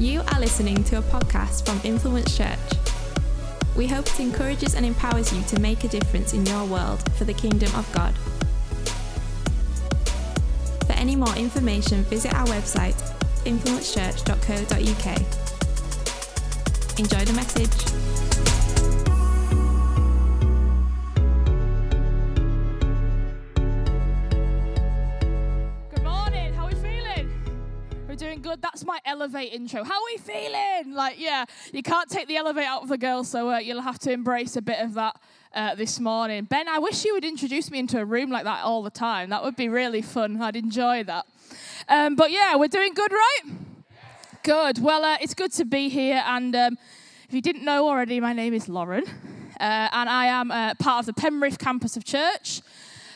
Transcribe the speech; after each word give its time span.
You 0.00 0.22
are 0.28 0.38
listening 0.38 0.84
to 0.84 0.98
a 0.98 1.02
podcast 1.02 1.66
from 1.66 1.80
Influence 1.82 2.36
Church. 2.36 2.56
We 3.76 3.88
hope 3.88 4.06
it 4.06 4.20
encourages 4.20 4.76
and 4.76 4.86
empowers 4.86 5.32
you 5.32 5.42
to 5.42 5.58
make 5.58 5.82
a 5.82 5.88
difference 5.88 6.34
in 6.34 6.46
your 6.46 6.64
world 6.66 7.02
for 7.14 7.24
the 7.24 7.34
kingdom 7.34 7.74
of 7.74 7.92
God. 7.92 8.14
For 10.86 10.92
any 10.92 11.16
more 11.16 11.34
information, 11.34 12.04
visit 12.04 12.32
our 12.32 12.46
website, 12.46 12.94
influencechurch.co.uk. 13.44 15.18
Enjoy 17.00 17.24
the 17.24 17.32
message. 17.32 18.67
Elevate 29.18 29.52
intro. 29.52 29.82
How 29.82 29.94
are 29.94 30.06
we 30.06 30.18
feeling? 30.18 30.94
Like, 30.94 31.18
yeah, 31.18 31.44
you 31.72 31.82
can't 31.82 32.08
take 32.08 32.28
the 32.28 32.36
elevate 32.36 32.66
out 32.66 32.84
of 32.84 32.88
the 32.88 32.96
girl, 32.96 33.24
so 33.24 33.50
uh, 33.50 33.58
you'll 33.58 33.80
have 33.80 33.98
to 34.00 34.12
embrace 34.12 34.54
a 34.54 34.62
bit 34.62 34.78
of 34.78 34.94
that 34.94 35.20
uh, 35.52 35.74
this 35.74 35.98
morning. 35.98 36.44
Ben, 36.44 36.68
I 36.68 36.78
wish 36.78 37.04
you 37.04 37.14
would 37.14 37.24
introduce 37.24 37.68
me 37.68 37.80
into 37.80 37.98
a 37.98 38.04
room 38.04 38.30
like 38.30 38.44
that 38.44 38.62
all 38.62 38.80
the 38.80 38.90
time. 38.90 39.30
That 39.30 39.42
would 39.42 39.56
be 39.56 39.68
really 39.68 40.02
fun. 40.02 40.40
I'd 40.40 40.54
enjoy 40.54 41.02
that. 41.02 41.26
Um, 41.88 42.14
but 42.14 42.30
yeah, 42.30 42.54
we're 42.54 42.68
doing 42.68 42.94
good, 42.94 43.10
right? 43.10 43.40
Good. 44.44 44.78
Well, 44.80 45.04
uh, 45.04 45.16
it's 45.20 45.34
good 45.34 45.50
to 45.54 45.64
be 45.64 45.88
here. 45.88 46.22
And 46.24 46.54
um, 46.54 46.78
if 47.28 47.34
you 47.34 47.40
didn't 47.40 47.64
know 47.64 47.88
already, 47.88 48.20
my 48.20 48.32
name 48.32 48.54
is 48.54 48.68
Lauren, 48.68 49.02
uh, 49.58 49.88
and 49.92 50.08
I 50.08 50.26
am 50.26 50.52
uh, 50.52 50.74
part 50.74 51.00
of 51.00 51.06
the 51.06 51.20
Penrith 51.20 51.58
campus 51.58 51.96
of 51.96 52.04
church 52.04 52.60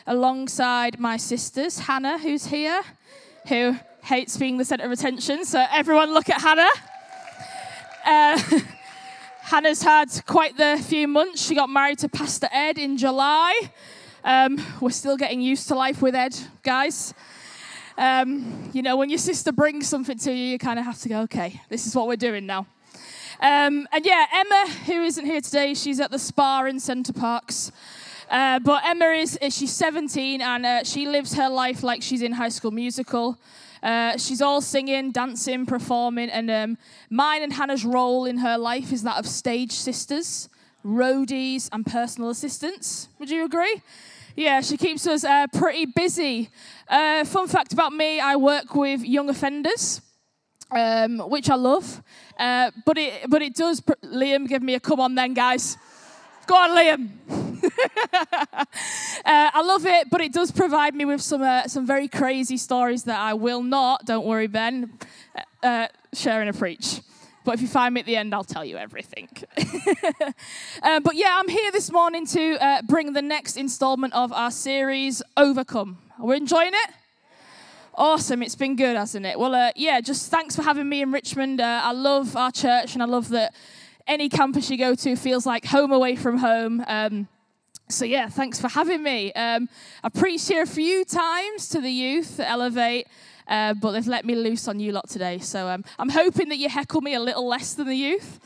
alongside 0.08 0.98
my 0.98 1.16
sisters, 1.16 1.78
Hannah, 1.78 2.18
who's 2.18 2.46
here, 2.46 2.82
who 3.46 3.76
hates 4.02 4.36
being 4.36 4.58
the 4.58 4.64
centre 4.64 4.84
of 4.84 4.92
attention. 4.92 5.44
So 5.44 5.64
everyone 5.70 6.12
look 6.12 6.28
at 6.28 6.40
Hannah. 6.40 6.68
Uh, 8.04 8.60
Hannah's 9.42 9.82
had 9.82 10.08
quite 10.26 10.56
the 10.56 10.82
few 10.86 11.08
months. 11.08 11.44
She 11.44 11.54
got 11.54 11.68
married 11.68 11.98
to 12.00 12.08
Pastor 12.08 12.48
Ed 12.52 12.78
in 12.78 12.96
July. 12.96 13.70
Um, 14.24 14.64
we're 14.80 14.90
still 14.90 15.16
getting 15.16 15.40
used 15.40 15.68
to 15.68 15.74
life 15.74 16.00
with 16.00 16.14
Ed, 16.14 16.36
guys. 16.62 17.12
Um, 17.98 18.70
you 18.72 18.82
know, 18.82 18.96
when 18.96 19.10
your 19.10 19.18
sister 19.18 19.52
brings 19.52 19.88
something 19.88 20.18
to 20.18 20.32
you, 20.32 20.52
you 20.52 20.58
kind 20.58 20.78
of 20.78 20.84
have 20.84 20.98
to 21.00 21.08
go, 21.08 21.20
okay, 21.22 21.60
this 21.68 21.86
is 21.86 21.94
what 21.94 22.06
we're 22.06 22.16
doing 22.16 22.46
now. 22.46 22.66
Um, 23.40 23.88
and 23.92 24.04
yeah, 24.04 24.26
Emma, 24.32 24.70
who 24.86 25.02
isn't 25.02 25.26
here 25.26 25.40
today, 25.40 25.74
she's 25.74 26.00
at 26.00 26.10
the 26.10 26.18
spa 26.18 26.64
in 26.64 26.78
Center 26.78 27.12
Parcs. 27.12 27.72
Uh, 28.30 28.60
but 28.60 28.82
Emma 28.86 29.06
is, 29.06 29.36
is 29.42 29.54
she's 29.54 29.72
17 29.72 30.40
and 30.40 30.64
uh, 30.64 30.84
she 30.84 31.06
lives 31.06 31.34
her 31.34 31.48
life 31.48 31.82
like 31.82 32.02
she's 32.02 32.22
in 32.22 32.32
High 32.32 32.48
School 32.48 32.70
Musical. 32.70 33.36
Uh, 33.82 34.16
she's 34.16 34.40
all 34.40 34.60
singing, 34.60 35.10
dancing, 35.10 35.66
performing, 35.66 36.30
and 36.30 36.50
um, 36.50 36.78
mine 37.10 37.42
and 37.42 37.52
Hannah's 37.52 37.84
role 37.84 38.24
in 38.26 38.38
her 38.38 38.56
life 38.56 38.92
is 38.92 39.02
that 39.02 39.18
of 39.18 39.26
stage 39.26 39.72
sisters, 39.72 40.48
roadies, 40.84 41.68
and 41.72 41.84
personal 41.84 42.30
assistants. 42.30 43.08
Would 43.18 43.30
you 43.30 43.44
agree? 43.44 43.82
Yeah, 44.36 44.60
she 44.60 44.76
keeps 44.76 45.06
us 45.06 45.24
uh, 45.24 45.46
pretty 45.52 45.86
busy. 45.86 46.50
Uh, 46.88 47.24
fun 47.24 47.48
fact 47.48 47.72
about 47.72 47.92
me 47.92 48.20
I 48.20 48.36
work 48.36 48.74
with 48.74 49.02
young 49.02 49.28
offenders. 49.28 50.00
Um, 50.74 51.18
which 51.28 51.50
I 51.50 51.54
love, 51.56 52.02
uh, 52.38 52.70
but 52.86 52.96
it 52.96 53.28
but 53.28 53.42
it 53.42 53.54
does. 53.54 53.82
Pr- 53.82 53.92
Liam, 54.04 54.48
give 54.48 54.62
me 54.62 54.72
a 54.72 54.80
come 54.80 55.00
on 55.00 55.14
then, 55.14 55.34
guys. 55.34 55.76
Go 56.46 56.54
on, 56.54 56.70
Liam. 56.70 57.41
Uh, 57.64 58.64
I 59.24 59.62
love 59.62 59.86
it, 59.86 60.10
but 60.10 60.20
it 60.20 60.32
does 60.32 60.50
provide 60.50 60.94
me 60.94 61.04
with 61.04 61.20
some 61.20 61.42
uh, 61.42 61.68
some 61.68 61.86
very 61.86 62.08
crazy 62.08 62.56
stories 62.56 63.04
that 63.04 63.18
I 63.18 63.34
will 63.34 63.62
not. 63.62 64.04
Don't 64.04 64.26
worry, 64.26 64.46
Ben. 64.46 64.92
Uh, 65.36 65.66
uh, 65.66 65.88
share 66.12 66.42
in 66.42 66.48
a 66.48 66.52
preach. 66.52 67.00
But 67.44 67.54
if 67.54 67.62
you 67.62 67.68
find 67.68 67.94
me 67.94 68.00
at 68.00 68.06
the 68.06 68.16
end, 68.16 68.34
I'll 68.34 68.44
tell 68.44 68.64
you 68.64 68.76
everything. 68.76 69.28
uh, 70.82 71.00
but 71.00 71.16
yeah, 71.16 71.36
I'm 71.38 71.48
here 71.48 71.72
this 71.72 71.90
morning 71.90 72.24
to 72.26 72.64
uh, 72.64 72.82
bring 72.82 73.12
the 73.12 73.22
next 73.22 73.56
installment 73.56 74.14
of 74.14 74.32
our 74.32 74.50
series, 74.50 75.22
Overcome. 75.36 75.98
Are 76.20 76.26
we 76.26 76.36
enjoying 76.36 76.72
it? 76.72 76.90
Awesome. 77.94 78.42
It's 78.42 78.54
been 78.54 78.76
good, 78.76 78.96
hasn't 78.96 79.26
it? 79.26 79.38
Well, 79.38 79.54
uh, 79.54 79.72
yeah, 79.74 80.00
just 80.00 80.30
thanks 80.30 80.54
for 80.54 80.62
having 80.62 80.88
me 80.88 81.02
in 81.02 81.10
Richmond. 81.10 81.60
Uh, 81.60 81.80
I 81.82 81.92
love 81.92 82.36
our 82.36 82.52
church 82.52 82.94
and 82.94 83.02
I 83.02 83.06
love 83.06 83.28
that 83.30 83.54
any 84.06 84.28
campus 84.28 84.70
you 84.70 84.78
go 84.78 84.94
to 84.94 85.16
feels 85.16 85.44
like 85.44 85.64
home 85.66 85.92
away 85.92 86.16
from 86.16 86.38
home. 86.38 86.84
Um, 86.86 87.28
so, 87.92 88.04
yeah, 88.04 88.28
thanks 88.28 88.60
for 88.60 88.68
having 88.68 89.02
me. 89.02 89.32
Um, 89.34 89.68
I 90.02 90.08
preached 90.08 90.48
here 90.48 90.62
a 90.62 90.66
few 90.66 91.04
times 91.04 91.68
to 91.68 91.80
the 91.80 91.90
youth 91.90 92.40
at 92.40 92.50
Elevate, 92.50 93.06
uh, 93.46 93.74
but 93.74 93.92
they've 93.92 94.06
let 94.06 94.24
me 94.24 94.34
loose 94.34 94.66
on 94.66 94.80
you 94.80 94.92
lot 94.92 95.08
today. 95.08 95.38
So, 95.38 95.68
um, 95.68 95.84
I'm 95.98 96.08
hoping 96.08 96.48
that 96.48 96.56
you 96.56 96.68
heckle 96.68 97.02
me 97.02 97.14
a 97.14 97.20
little 97.20 97.46
less 97.46 97.74
than 97.74 97.86
the 97.86 97.96
youth. 97.96 98.40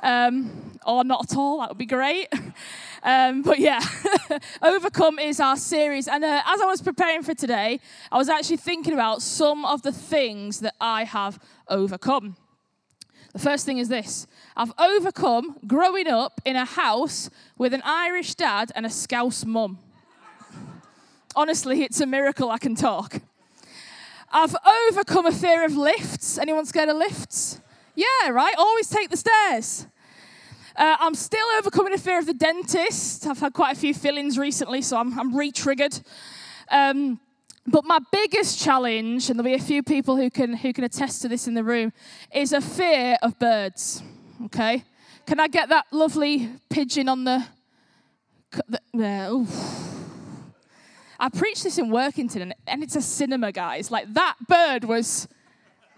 Um, 0.00 0.78
or 0.86 1.02
not 1.02 1.32
at 1.32 1.36
all, 1.36 1.60
that 1.60 1.70
would 1.70 1.78
be 1.78 1.86
great. 1.86 2.28
Um, 3.06 3.42
but 3.42 3.58
yeah, 3.58 3.80
Overcome 4.62 5.18
is 5.18 5.38
our 5.38 5.58
series. 5.58 6.08
And 6.08 6.24
uh, 6.24 6.40
as 6.46 6.58
I 6.62 6.64
was 6.64 6.80
preparing 6.80 7.22
for 7.22 7.34
today, 7.34 7.78
I 8.10 8.16
was 8.16 8.30
actually 8.30 8.56
thinking 8.56 8.94
about 8.94 9.20
some 9.20 9.66
of 9.66 9.82
the 9.82 9.92
things 9.92 10.60
that 10.60 10.74
I 10.80 11.04
have 11.04 11.38
overcome. 11.68 12.36
The 13.34 13.40
first 13.40 13.66
thing 13.66 13.78
is 13.78 13.88
this 13.88 14.26
I've 14.56 14.72
overcome 14.78 15.56
growing 15.66 16.06
up 16.06 16.40
in 16.44 16.56
a 16.56 16.64
house 16.64 17.28
with 17.58 17.74
an 17.74 17.82
Irish 17.84 18.36
dad 18.36 18.70
and 18.74 18.86
a 18.86 18.90
Scouse 18.90 19.44
mum. 19.44 19.78
Honestly, 21.36 21.82
it's 21.82 22.00
a 22.00 22.06
miracle 22.06 22.50
I 22.50 22.58
can 22.58 22.76
talk. 22.76 23.20
I've 24.32 24.54
overcome 24.88 25.26
a 25.26 25.32
fear 25.32 25.64
of 25.64 25.76
lifts. 25.76 26.38
Anyone 26.38 26.64
scared 26.64 26.88
of 26.88 26.96
lifts? 26.96 27.60
Yeah, 27.96 28.30
right? 28.30 28.54
Always 28.56 28.88
take 28.88 29.10
the 29.10 29.16
stairs. 29.16 29.86
Uh, 30.76 30.96
I'm 30.98 31.14
still 31.14 31.46
overcoming 31.58 31.92
a 31.92 31.98
fear 31.98 32.18
of 32.18 32.26
the 32.26 32.34
dentist. 32.34 33.26
I've 33.26 33.38
had 33.40 33.52
quite 33.52 33.76
a 33.76 33.78
few 33.78 33.94
fillings 33.94 34.38
recently, 34.38 34.80
so 34.82 34.96
I'm, 34.96 35.18
I'm 35.18 35.36
re 35.36 35.50
triggered. 35.50 36.00
Um, 36.70 37.20
but 37.66 37.84
my 37.84 37.98
biggest 38.12 38.60
challenge, 38.62 39.30
and 39.30 39.38
there'll 39.38 39.50
be 39.50 39.60
a 39.60 39.64
few 39.64 39.82
people 39.82 40.16
who 40.16 40.30
can, 40.30 40.54
who 40.54 40.72
can 40.72 40.84
attest 40.84 41.22
to 41.22 41.28
this 41.28 41.46
in 41.46 41.54
the 41.54 41.64
room, 41.64 41.92
is 42.34 42.52
a 42.52 42.60
fear 42.60 43.16
of 43.22 43.38
birds. 43.38 44.02
Okay? 44.46 44.84
Can 45.26 45.40
I 45.40 45.48
get 45.48 45.70
that 45.70 45.86
lovely 45.90 46.50
pigeon 46.68 47.08
on 47.08 47.24
the. 47.24 47.44
the? 48.92 49.46
I 51.18 51.28
preached 51.30 51.64
this 51.64 51.78
in 51.78 51.90
Workington, 51.90 52.52
and 52.66 52.82
it's 52.82 52.96
a 52.96 53.02
cinema, 53.02 53.50
guys. 53.50 53.90
Like, 53.90 54.12
that 54.12 54.36
bird 54.46 54.84
was 54.84 55.26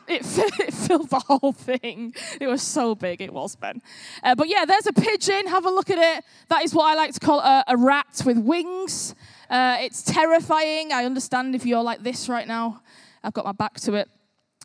it, 0.09 0.23
it 0.61 0.73
filled 0.73 1.11
the 1.11 1.21
whole 1.21 1.53
thing. 1.53 2.15
It 2.41 2.47
was 2.47 2.63
so 2.63 2.95
big, 2.95 3.21
it 3.21 3.33
was, 3.33 3.57
Ben. 3.57 3.83
Uh, 4.23 4.35
but 4.35 4.49
yeah, 4.49 4.65
there's 4.65 4.87
a 4.87 4.93
pigeon. 4.93 5.47
Have 5.49 5.67
a 5.67 5.71
look 5.71 5.91
at 5.91 5.99
it. 5.99 6.25
That 6.49 6.65
is 6.65 6.75
what 6.75 6.87
I 6.87 6.95
like 6.95 7.13
to 7.15 7.21
call 7.21 7.41
a, 7.41 7.65
a 7.67 7.77
rat 7.77 8.23
with 8.25 8.39
wings. 8.39 9.15
Uh, 9.49 9.77
it's 9.81 10.03
terrifying. 10.03 10.93
I 10.93 11.05
understand 11.05 11.55
if 11.55 11.65
you're 11.65 11.83
like 11.83 12.03
this 12.03 12.29
right 12.29 12.47
now. 12.47 12.83
I've 13.23 13.33
got 13.33 13.45
my 13.45 13.53
back 13.53 13.75
to 13.81 13.95
it. 13.95 14.09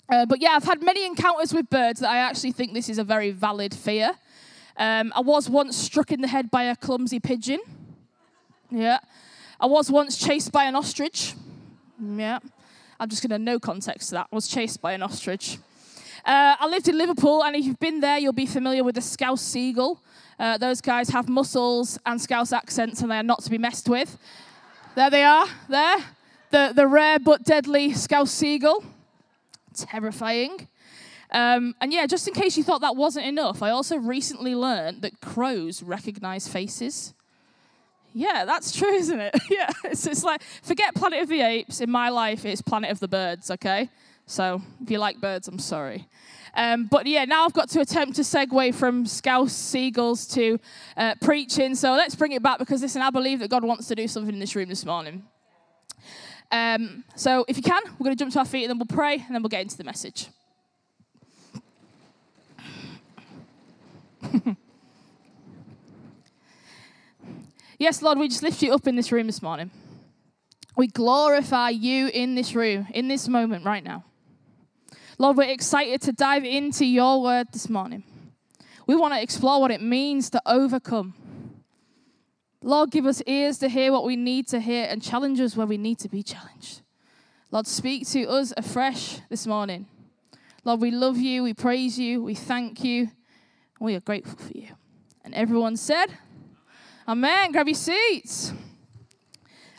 Uh, 0.09 0.25
but 0.25 0.41
yeah, 0.41 0.51
I've 0.51 0.63
had 0.63 0.81
many 0.81 1.05
encounters 1.05 1.53
with 1.53 1.69
birds 1.69 1.99
that 2.01 2.09
I 2.09 2.17
actually 2.17 2.51
think 2.51 2.73
this 2.73 2.89
is 2.89 2.97
a 2.97 3.03
very 3.03 3.31
valid 3.31 3.73
fear. 3.73 4.11
Um, 4.77 5.13
I 5.15 5.21
was 5.21 5.49
once 5.49 5.77
struck 5.77 6.11
in 6.11 6.21
the 6.21 6.27
head 6.27 6.49
by 6.49 6.63
a 6.63 6.75
clumsy 6.75 7.19
pigeon. 7.19 7.59
Yeah. 8.69 8.99
I 9.59 9.67
was 9.67 9.91
once 9.91 10.17
chased 10.17 10.51
by 10.51 10.65
an 10.65 10.75
ostrich. 10.75 11.35
Yeah. 12.01 12.39
I'm 12.99 13.09
just 13.09 13.21
going 13.21 13.31
to 13.31 13.39
no 13.39 13.59
context 13.59 14.09
to 14.09 14.15
that. 14.15 14.27
I 14.31 14.35
was 14.35 14.47
chased 14.47 14.81
by 14.81 14.93
an 14.93 15.03
ostrich. 15.03 15.57
Uh, 16.25 16.55
I 16.59 16.67
lived 16.67 16.87
in 16.87 16.97
Liverpool, 16.97 17.43
and 17.43 17.55
if 17.55 17.65
you've 17.65 17.79
been 17.79 17.99
there, 17.99 18.19
you'll 18.19 18.33
be 18.33 18.45
familiar 18.45 18.83
with 18.83 18.95
the 18.95 19.01
Scouse 19.01 19.41
seagull. 19.41 20.01
Uh, 20.37 20.57
those 20.57 20.81
guys 20.81 21.09
have 21.09 21.27
muscles 21.29 21.97
and 22.05 22.21
Scouse 22.21 22.53
accents, 22.53 23.01
and 23.01 23.11
they 23.11 23.17
are 23.17 23.23
not 23.23 23.43
to 23.43 23.49
be 23.49 23.57
messed 23.57 23.89
with. 23.89 24.17
There 24.93 25.09
they 25.09 25.23
are, 25.23 25.47
there. 25.69 25.97
The, 26.51 26.73
the 26.75 26.85
rare 26.85 27.17
but 27.17 27.43
deadly 27.43 27.93
Scouse 27.93 28.31
seagull. 28.31 28.83
Terrifying. 29.73 30.67
Um, 31.31 31.75
and 31.79 31.93
yeah, 31.93 32.05
just 32.07 32.27
in 32.27 32.33
case 32.33 32.57
you 32.57 32.63
thought 32.63 32.81
that 32.81 32.97
wasn't 32.97 33.25
enough, 33.25 33.63
I 33.63 33.69
also 33.69 33.95
recently 33.95 34.53
learned 34.53 35.01
that 35.03 35.21
crows 35.21 35.81
recognize 35.81 36.49
faces. 36.49 37.13
Yeah, 38.13 38.43
that's 38.43 38.75
true, 38.75 38.91
isn't 38.93 39.19
it? 39.19 39.33
yeah, 39.49 39.69
it's, 39.85 40.05
it's 40.05 40.25
like, 40.25 40.41
forget 40.61 40.93
Planet 40.93 41.21
of 41.21 41.29
the 41.29 41.39
Apes. 41.39 41.79
In 41.79 41.89
my 41.89 42.09
life, 42.09 42.43
it's 42.43 42.61
Planet 42.61 42.91
of 42.91 42.99
the 42.99 43.07
Birds, 43.07 43.49
okay? 43.49 43.89
So 44.25 44.61
if 44.81 44.89
you 44.89 44.97
like 44.97 45.19
birds, 45.19 45.47
I'm 45.47 45.59
sorry. 45.59 46.07
Um, 46.53 46.87
but 46.91 47.05
yeah, 47.07 47.25
now 47.25 47.45
I've 47.45 47.53
got 47.53 47.69
to 47.69 47.81
attempt 47.81 48.15
to 48.17 48.23
segue 48.23 48.75
from 48.75 49.05
scouse 49.05 49.53
seagulls 49.53 50.27
to 50.29 50.59
uh, 50.97 51.15
preaching. 51.21 51.75
So 51.75 51.93
let's 51.93 52.15
bring 52.15 52.33
it 52.33 52.43
back 52.43 52.59
because 52.59 52.81
listen, 52.81 53.01
I 53.01 53.09
believe 53.09 53.39
that 53.39 53.49
God 53.49 53.63
wants 53.63 53.87
to 53.87 53.95
do 53.95 54.07
something 54.07 54.33
in 54.33 54.39
this 54.39 54.55
room 54.55 54.69
this 54.69 54.85
morning. 54.85 55.23
Um, 56.51 57.05
so 57.15 57.45
if 57.47 57.55
you 57.55 57.63
can, 57.63 57.81
we're 57.97 58.05
going 58.05 58.15
to 58.15 58.19
jump 58.19 58.33
to 58.33 58.39
our 58.39 58.45
feet 58.45 58.63
and 58.63 58.71
then 58.71 58.77
we'll 58.77 58.85
pray 58.85 59.15
and 59.15 59.33
then 59.33 59.41
we'll 59.41 59.49
get 59.49 59.61
into 59.61 59.77
the 59.77 59.83
message. 59.85 60.27
Yes, 67.81 68.03
Lord, 68.03 68.19
we 68.19 68.27
just 68.27 68.43
lift 68.43 68.61
you 68.61 68.75
up 68.75 68.85
in 68.85 68.95
this 68.95 69.11
room 69.11 69.25
this 69.25 69.41
morning. 69.41 69.71
We 70.77 70.85
glorify 70.85 71.69
you 71.69 72.09
in 72.09 72.35
this 72.35 72.53
room, 72.53 72.85
in 72.93 73.07
this 73.07 73.27
moment 73.27 73.65
right 73.65 73.83
now. 73.83 74.03
Lord, 75.21 75.37
we're 75.37 75.51
excited 75.51 76.01
to 76.01 76.13
dive 76.13 76.43
into 76.43 76.83
your 76.83 77.21
word 77.21 77.49
this 77.53 77.69
morning. 77.69 78.03
We 78.87 78.95
want 78.95 79.13
to 79.13 79.21
explore 79.21 79.61
what 79.61 79.69
it 79.69 79.79
means 79.79 80.31
to 80.31 80.41
overcome. 80.47 81.13
Lord, 82.63 82.89
give 82.89 83.05
us 83.05 83.21
ears 83.27 83.59
to 83.59 83.69
hear 83.69 83.91
what 83.91 84.03
we 84.03 84.15
need 84.15 84.47
to 84.47 84.59
hear 84.59 84.87
and 84.89 84.99
challenge 84.99 85.39
us 85.39 85.55
where 85.55 85.67
we 85.67 85.77
need 85.77 85.99
to 85.99 86.09
be 86.09 86.23
challenged. 86.23 86.81
Lord, 87.51 87.67
speak 87.67 88.07
to 88.09 88.23
us 88.29 88.51
afresh 88.57 89.19
this 89.29 89.45
morning. 89.45 89.85
Lord, 90.63 90.81
we 90.81 90.89
love 90.89 91.17
you, 91.17 91.43
we 91.43 91.53
praise 91.53 91.99
you, 91.99 92.23
we 92.23 92.33
thank 92.33 92.83
you, 92.83 93.01
and 93.01 93.11
we 93.79 93.93
are 93.93 93.99
grateful 93.99 94.39
for 94.39 94.57
you. 94.57 94.69
And 95.23 95.35
everyone 95.35 95.77
said, 95.77 96.17
Amen. 97.07 97.51
Grab 97.51 97.67
your 97.67 97.75
seats. 97.75 98.53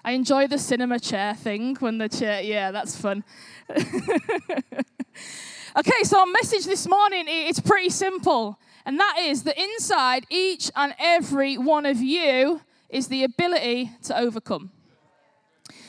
I 0.04 0.12
enjoy 0.12 0.46
the 0.46 0.58
cinema 0.58 1.00
chair 1.00 1.34
thing 1.34 1.74
when 1.80 1.98
the 1.98 2.08
chair, 2.08 2.42
yeah, 2.42 2.70
that's 2.70 2.94
fun. 2.94 3.24
okay, 5.76 6.02
so 6.02 6.20
our 6.20 6.26
message 6.26 6.64
this 6.64 6.88
morning 6.88 7.24
it's 7.28 7.60
pretty 7.60 7.90
simple, 7.90 8.58
and 8.84 8.98
that 8.98 9.16
is 9.20 9.42
that 9.44 9.58
inside 9.58 10.26
each 10.30 10.70
and 10.76 10.94
every 10.98 11.56
one 11.58 11.86
of 11.86 11.98
you 11.98 12.60
is 12.88 13.08
the 13.08 13.24
ability 13.24 13.90
to 14.04 14.18
overcome. 14.18 14.70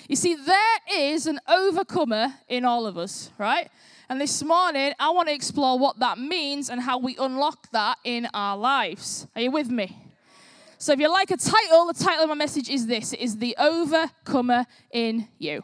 You 0.07 0.15
see, 0.15 0.35
there 0.35 0.79
is 0.91 1.27
an 1.27 1.39
overcomer 1.47 2.33
in 2.47 2.65
all 2.65 2.85
of 2.85 2.97
us, 2.97 3.31
right? 3.37 3.69
And 4.09 4.19
this 4.19 4.43
morning, 4.43 4.93
I 4.99 5.09
want 5.11 5.29
to 5.29 5.33
explore 5.33 5.79
what 5.79 5.99
that 5.99 6.17
means 6.17 6.69
and 6.69 6.81
how 6.81 6.97
we 6.97 7.15
unlock 7.17 7.71
that 7.71 7.97
in 8.03 8.27
our 8.33 8.57
lives. 8.57 9.27
Are 9.35 9.41
you 9.41 9.51
with 9.51 9.69
me? 9.69 9.97
So, 10.77 10.91
if 10.91 10.99
you 10.99 11.09
like 11.09 11.31
a 11.31 11.37
title, 11.37 11.87
the 11.87 11.93
title 11.93 12.23
of 12.23 12.29
my 12.29 12.35
message 12.35 12.69
is 12.69 12.85
this 12.85 13.13
it 13.13 13.19
is 13.21 13.37
The 13.37 13.55
Overcomer 13.57 14.65
in 14.91 15.29
You. 15.39 15.63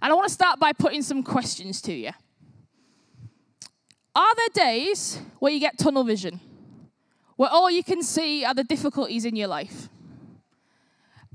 And 0.00 0.12
I 0.12 0.14
want 0.14 0.28
to 0.28 0.34
start 0.34 0.60
by 0.60 0.72
putting 0.72 1.02
some 1.02 1.22
questions 1.22 1.80
to 1.82 1.92
you. 1.92 2.10
Are 4.14 4.34
there 4.34 4.64
days 4.64 5.20
where 5.38 5.52
you 5.52 5.60
get 5.60 5.78
tunnel 5.78 6.04
vision, 6.04 6.40
where 7.36 7.50
all 7.50 7.70
you 7.70 7.84
can 7.84 8.02
see 8.02 8.44
are 8.44 8.54
the 8.54 8.64
difficulties 8.64 9.24
in 9.24 9.36
your 9.36 9.48
life? 9.48 9.88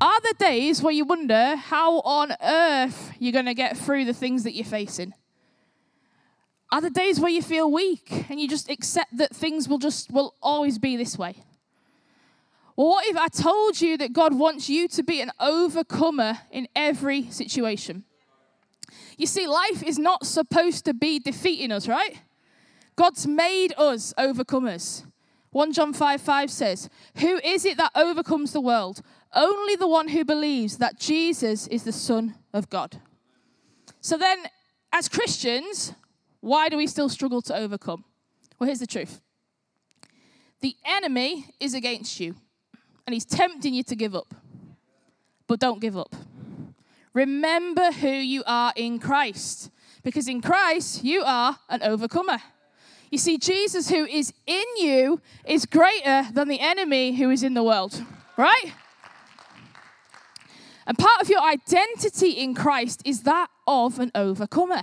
Are 0.02 0.20
there 0.22 0.50
days 0.50 0.82
where 0.82 0.94
you 0.94 1.06
wonder 1.06 1.56
how 1.56 2.00
on 2.02 2.34
earth 2.42 3.14
you're 3.20 3.32
going 3.32 3.46
to 3.46 3.54
get 3.54 3.78
through 3.78 4.06
the 4.06 4.14
things 4.14 4.44
that 4.44 4.54
you're 4.54 4.66
facing? 4.66 5.14
Are 6.72 6.82
there 6.82 6.90
days 6.90 7.20
where 7.20 7.32
you 7.32 7.42
feel 7.42 7.72
weak 7.72 8.26
and 8.30 8.40
you 8.40 8.48
just 8.48 8.70
accept 8.70 9.16
that 9.18 9.36
things 9.36 9.70
will 9.70 9.78
just 9.78 10.12
will 10.12 10.36
always 10.42 10.78
be 10.80 10.98
this 10.98 11.18
way? 11.18 11.36
Well, 12.76 12.88
what 12.88 13.06
if 13.06 13.16
I 13.16 13.28
told 13.28 13.80
you 13.80 13.98
that 13.98 14.12
God 14.12 14.34
wants 14.34 14.70
you 14.70 14.88
to 14.90 15.04
be 15.04 15.22
an 15.22 15.32
overcomer 15.40 16.40
in 16.52 16.68
every 16.76 17.30
situation? 17.30 18.04
You 19.24 19.28
see, 19.28 19.48
life 19.48 19.82
is 19.82 19.98
not 19.98 20.26
supposed 20.26 20.84
to 20.84 20.94
be 20.94 21.18
defeating 21.18 21.72
us, 21.72 21.88
right? 21.88 22.20
God's 22.98 23.26
made 23.26 23.74
us 23.78 24.14
overcomers. 24.18 25.06
1 25.52 25.72
John 25.72 25.94
5 25.94 26.20
5 26.20 26.52
says, 26.52 26.90
Who 27.20 27.38
is 27.38 27.64
it 27.64 27.78
that 27.78 27.94
overcomes 27.96 28.52
the 28.52 28.60
world? 28.60 29.02
Only 29.34 29.78
the 29.78 29.88
one 29.88 30.10
who 30.10 30.26
believes 30.26 30.78
that 30.80 31.00
Jesus 31.00 31.68
is 31.68 31.84
the 31.84 31.94
Son 31.94 32.36
of 32.52 32.70
God. 32.70 33.00
So 34.02 34.18
then, 34.18 34.40
as 34.92 35.08
Christians, 35.08 35.94
why 36.42 36.68
do 36.68 36.76
we 36.76 36.86
still 36.86 37.08
struggle 37.08 37.42
to 37.44 37.56
overcome? 37.56 38.04
Well, 38.60 38.66
here's 38.66 38.80
the 38.80 38.86
truth 38.86 39.22
the 40.60 40.76
enemy 40.84 41.46
is 41.62 41.74
against 41.74 42.20
you 42.20 42.36
and 43.08 43.14
he's 43.14 43.24
tempting 43.24 43.74
you 43.74 43.84
to 43.84 43.96
give 43.96 44.16
up. 44.16 44.36
But 45.48 45.62
don't 45.62 45.80
give 45.80 45.98
up. 45.98 46.14
Remember 47.14 47.92
who 47.92 48.10
you 48.10 48.44
are 48.46 48.74
in 48.76 49.00
Christ, 49.00 49.70
because 50.04 50.28
in 50.28 50.42
Christ 50.42 51.04
you 51.04 51.22
are 51.24 51.60
an 51.70 51.84
overcomer. 51.84 52.40
You 53.12 53.20
see, 53.20 53.38
Jesus, 53.38 53.90
who 53.90 54.06
is 54.06 54.34
in 54.48 54.64
you, 54.78 55.22
is 55.46 55.68
greater 55.68 56.28
than 56.34 56.48
the 56.48 56.60
enemy 56.60 57.16
who 57.16 57.30
is 57.30 57.44
in 57.44 57.54
the 57.54 57.64
world, 57.64 58.04
right? 58.38 58.74
And 60.88 60.98
part 60.98 61.22
of 61.22 61.30
your 61.30 61.42
identity 61.42 62.32
in 62.32 62.56
Christ 62.56 63.04
is 63.06 63.22
that 63.22 63.50
of 63.68 64.00
an 64.00 64.12
overcomer. 64.16 64.82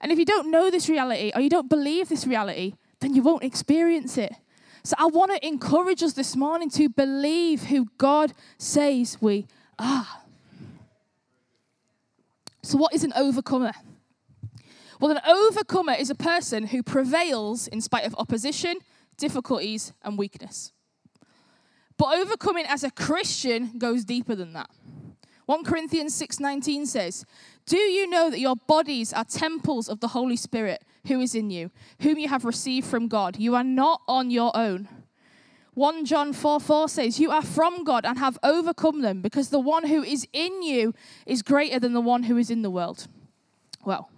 And 0.00 0.12
if 0.12 0.18
you 0.18 0.24
don't 0.24 0.50
know 0.50 0.70
this 0.70 0.88
reality 0.88 1.32
or 1.34 1.40
you 1.40 1.48
don't 1.48 1.70
believe 1.70 2.08
this 2.08 2.26
reality, 2.26 2.74
then 3.00 3.14
you 3.14 3.22
won't 3.22 3.44
experience 3.44 4.18
it. 4.18 4.34
So 4.82 4.96
I 4.98 5.06
want 5.06 5.30
to 5.32 5.46
encourage 5.46 6.02
us 6.02 6.12
this 6.12 6.36
morning 6.36 6.68
to 6.70 6.88
believe 6.88 7.62
who 7.62 7.86
God 7.96 8.32
says 8.58 9.16
we 9.20 9.46
are. 9.78 10.06
So, 12.64 12.78
what 12.78 12.94
is 12.94 13.04
an 13.04 13.12
overcomer? 13.14 13.72
Well, 14.98 15.10
an 15.10 15.20
overcomer 15.26 15.92
is 15.92 16.08
a 16.08 16.14
person 16.14 16.68
who 16.68 16.82
prevails 16.82 17.66
in 17.68 17.82
spite 17.82 18.06
of 18.06 18.14
opposition, 18.16 18.78
difficulties, 19.18 19.92
and 20.02 20.16
weakness. 20.16 20.72
But 21.98 22.16
overcoming 22.16 22.64
as 22.66 22.82
a 22.82 22.90
Christian 22.90 23.76
goes 23.76 24.06
deeper 24.06 24.34
than 24.34 24.54
that. 24.54 24.70
1 25.44 25.62
Corinthians 25.62 26.14
6:19 26.14 26.86
says, 26.86 27.26
"Do 27.66 27.76
you 27.76 28.08
know 28.08 28.30
that 28.30 28.40
your 28.40 28.56
bodies 28.56 29.12
are 29.12 29.24
temples 29.24 29.90
of 29.90 30.00
the 30.00 30.08
Holy 30.08 30.36
Spirit 30.36 30.82
who 31.06 31.20
is 31.20 31.34
in 31.34 31.50
you, 31.50 31.70
whom 32.00 32.18
you 32.18 32.28
have 32.28 32.46
received 32.46 32.86
from 32.86 33.08
God? 33.08 33.38
You 33.38 33.54
are 33.54 33.64
not 33.64 34.00
on 34.08 34.30
your 34.30 34.56
own." 34.56 34.88
1 35.74 36.04
John 36.04 36.32
4 36.32 36.60
4 36.60 36.88
says, 36.88 37.18
You 37.18 37.30
are 37.30 37.42
from 37.42 37.84
God 37.84 38.04
and 38.04 38.18
have 38.18 38.38
overcome 38.42 39.02
them, 39.02 39.20
because 39.20 39.50
the 39.50 39.58
one 39.58 39.86
who 39.86 40.02
is 40.02 40.26
in 40.32 40.62
you 40.62 40.94
is 41.26 41.42
greater 41.42 41.80
than 41.80 41.92
the 41.92 42.00
one 42.00 42.24
who 42.24 42.36
is 42.36 42.50
in 42.50 42.62
the 42.62 42.70
world. 42.70 43.08
Well, 43.84 44.08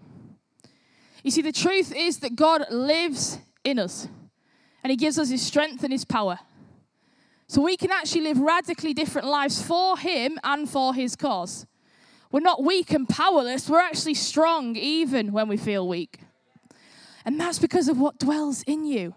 you 1.23 1.31
see, 1.31 1.43
the 1.43 1.53
truth 1.53 1.94
is 1.97 2.19
that 2.19 2.37
God 2.37 2.67
lives 2.70 3.38
in 3.64 3.79
us, 3.79 4.06
and 4.85 4.91
He 4.91 4.97
gives 4.97 5.19
us 5.19 5.31
His 5.31 5.43
strength 5.43 5.82
and 5.82 5.93
His 5.93 6.05
power. 6.05 6.38
So 7.49 7.62
we 7.62 7.76
can 7.76 7.91
actually 7.91 8.23
live 8.23 8.38
radically 8.38 8.93
different 8.93 9.26
lives 9.26 9.62
for 9.62 9.97
Him 9.97 10.38
and 10.44 10.69
for 10.69 10.94
His 10.94 11.17
cause. 11.17 11.67
We're 12.31 12.41
not 12.41 12.62
weak 12.62 12.93
and 12.93 13.08
powerless, 13.08 13.69
we're 13.69 13.81
actually 13.81 14.14
strong 14.14 14.76
even 14.76 15.32
when 15.32 15.49
we 15.49 15.56
feel 15.56 15.88
weak. 15.88 16.19
And 17.25 17.41
that's 17.41 17.58
because 17.58 17.88
of 17.88 17.99
what 17.99 18.19
dwells 18.19 18.62
in 18.64 18.85
you. 18.85 19.14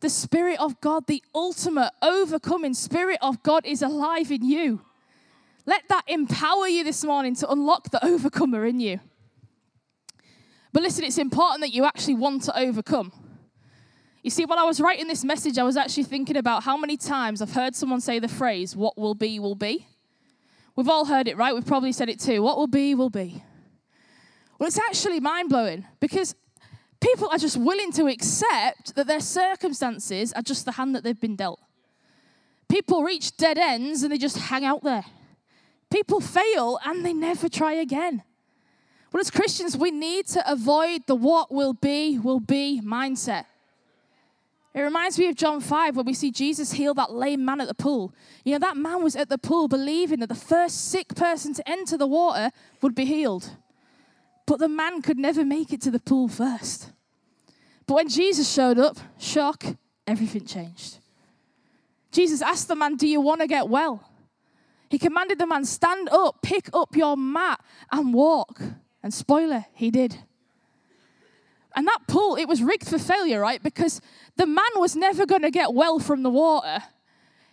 The 0.00 0.10
Spirit 0.10 0.60
of 0.60 0.80
God, 0.80 1.06
the 1.06 1.22
ultimate 1.34 1.90
overcoming 2.02 2.74
Spirit 2.74 3.18
of 3.20 3.42
God, 3.42 3.66
is 3.66 3.82
alive 3.82 4.30
in 4.30 4.44
you. 4.44 4.82
Let 5.66 5.88
that 5.88 6.04
empower 6.06 6.68
you 6.68 6.84
this 6.84 7.04
morning 7.04 7.34
to 7.36 7.50
unlock 7.50 7.90
the 7.90 8.04
overcomer 8.04 8.64
in 8.64 8.80
you. 8.80 9.00
But 10.72 10.82
listen, 10.82 11.04
it's 11.04 11.18
important 11.18 11.60
that 11.62 11.72
you 11.72 11.84
actually 11.84 12.14
want 12.14 12.42
to 12.44 12.58
overcome. 12.58 13.12
You 14.22 14.30
see, 14.30 14.44
while 14.44 14.58
I 14.58 14.64
was 14.64 14.80
writing 14.80 15.08
this 15.08 15.24
message, 15.24 15.58
I 15.58 15.62
was 15.62 15.76
actually 15.76 16.04
thinking 16.04 16.36
about 16.36 16.62
how 16.62 16.76
many 16.76 16.96
times 16.96 17.40
I've 17.40 17.52
heard 17.52 17.74
someone 17.74 18.00
say 18.00 18.18
the 18.18 18.28
phrase, 18.28 18.76
what 18.76 18.96
will 18.98 19.14
be, 19.14 19.38
will 19.38 19.54
be. 19.54 19.86
We've 20.76 20.88
all 20.88 21.06
heard 21.06 21.28
it, 21.28 21.36
right? 21.36 21.54
We've 21.54 21.66
probably 21.66 21.92
said 21.92 22.08
it 22.08 22.20
too. 22.20 22.42
What 22.42 22.56
will 22.56 22.66
be, 22.66 22.94
will 22.94 23.10
be. 23.10 23.42
Well, 24.58 24.66
it's 24.66 24.78
actually 24.78 25.20
mind 25.20 25.48
blowing 25.48 25.86
because 26.00 26.34
people 27.00 27.28
are 27.30 27.38
just 27.38 27.56
willing 27.56 27.92
to 27.92 28.06
accept 28.06 28.94
that 28.94 29.06
their 29.06 29.20
circumstances 29.20 30.32
are 30.32 30.42
just 30.42 30.64
the 30.64 30.72
hand 30.72 30.94
that 30.94 31.04
they've 31.04 31.20
been 31.20 31.36
dealt. 31.36 31.60
People 32.68 33.02
reach 33.02 33.36
dead 33.36 33.56
ends 33.58 34.02
and 34.02 34.12
they 34.12 34.18
just 34.18 34.38
hang 34.38 34.64
out 34.64 34.82
there. 34.82 35.04
People 35.90 36.20
fail 36.20 36.78
and 36.84 37.04
they 37.04 37.14
never 37.14 37.48
try 37.48 37.72
again. 37.72 38.22
Well, 39.12 39.20
as 39.20 39.30
Christians, 39.30 39.76
we 39.76 39.90
need 39.90 40.26
to 40.28 40.50
avoid 40.50 41.06
the 41.06 41.14
what 41.14 41.50
will 41.50 41.72
be, 41.72 42.18
will 42.18 42.40
be 42.40 42.82
mindset. 42.84 43.46
It 44.74 44.82
reminds 44.82 45.18
me 45.18 45.28
of 45.28 45.34
John 45.34 45.60
5 45.60 45.96
where 45.96 46.04
we 46.04 46.12
see 46.12 46.30
Jesus 46.30 46.72
heal 46.72 46.92
that 46.94 47.10
lame 47.10 47.44
man 47.44 47.60
at 47.60 47.68
the 47.68 47.74
pool. 47.74 48.12
You 48.44 48.52
know, 48.52 48.58
that 48.58 48.76
man 48.76 49.02
was 49.02 49.16
at 49.16 49.30
the 49.30 49.38
pool 49.38 49.66
believing 49.66 50.20
that 50.20 50.28
the 50.28 50.34
first 50.34 50.90
sick 50.90 51.14
person 51.14 51.54
to 51.54 51.68
enter 51.68 51.96
the 51.96 52.06
water 52.06 52.50
would 52.82 52.94
be 52.94 53.06
healed. 53.06 53.56
But 54.48 54.60
the 54.60 54.68
man 54.68 55.02
could 55.02 55.18
never 55.18 55.44
make 55.44 55.74
it 55.74 55.82
to 55.82 55.90
the 55.90 56.00
pool 56.00 56.26
first. 56.26 56.90
But 57.86 57.96
when 57.96 58.08
Jesus 58.08 58.50
showed 58.50 58.78
up, 58.78 58.96
shock, 59.18 59.62
everything 60.06 60.46
changed. 60.46 61.00
Jesus 62.10 62.40
asked 62.40 62.66
the 62.66 62.74
man, 62.74 62.96
Do 62.96 63.06
you 63.06 63.20
want 63.20 63.42
to 63.42 63.46
get 63.46 63.68
well? 63.68 64.08
He 64.88 64.98
commanded 64.98 65.38
the 65.38 65.46
man, 65.46 65.66
Stand 65.66 66.08
up, 66.08 66.40
pick 66.40 66.70
up 66.72 66.96
your 66.96 67.14
mat, 67.14 67.60
and 67.92 68.14
walk. 68.14 68.62
And 69.02 69.12
spoiler, 69.12 69.66
he 69.74 69.90
did. 69.90 70.16
And 71.76 71.86
that 71.86 72.08
pool, 72.08 72.36
it 72.36 72.48
was 72.48 72.62
rigged 72.62 72.88
for 72.88 72.98
failure, 72.98 73.40
right? 73.40 73.62
Because 73.62 74.00
the 74.36 74.46
man 74.46 74.70
was 74.76 74.96
never 74.96 75.26
going 75.26 75.42
to 75.42 75.50
get 75.50 75.74
well 75.74 75.98
from 75.98 76.22
the 76.22 76.30
water. 76.30 76.82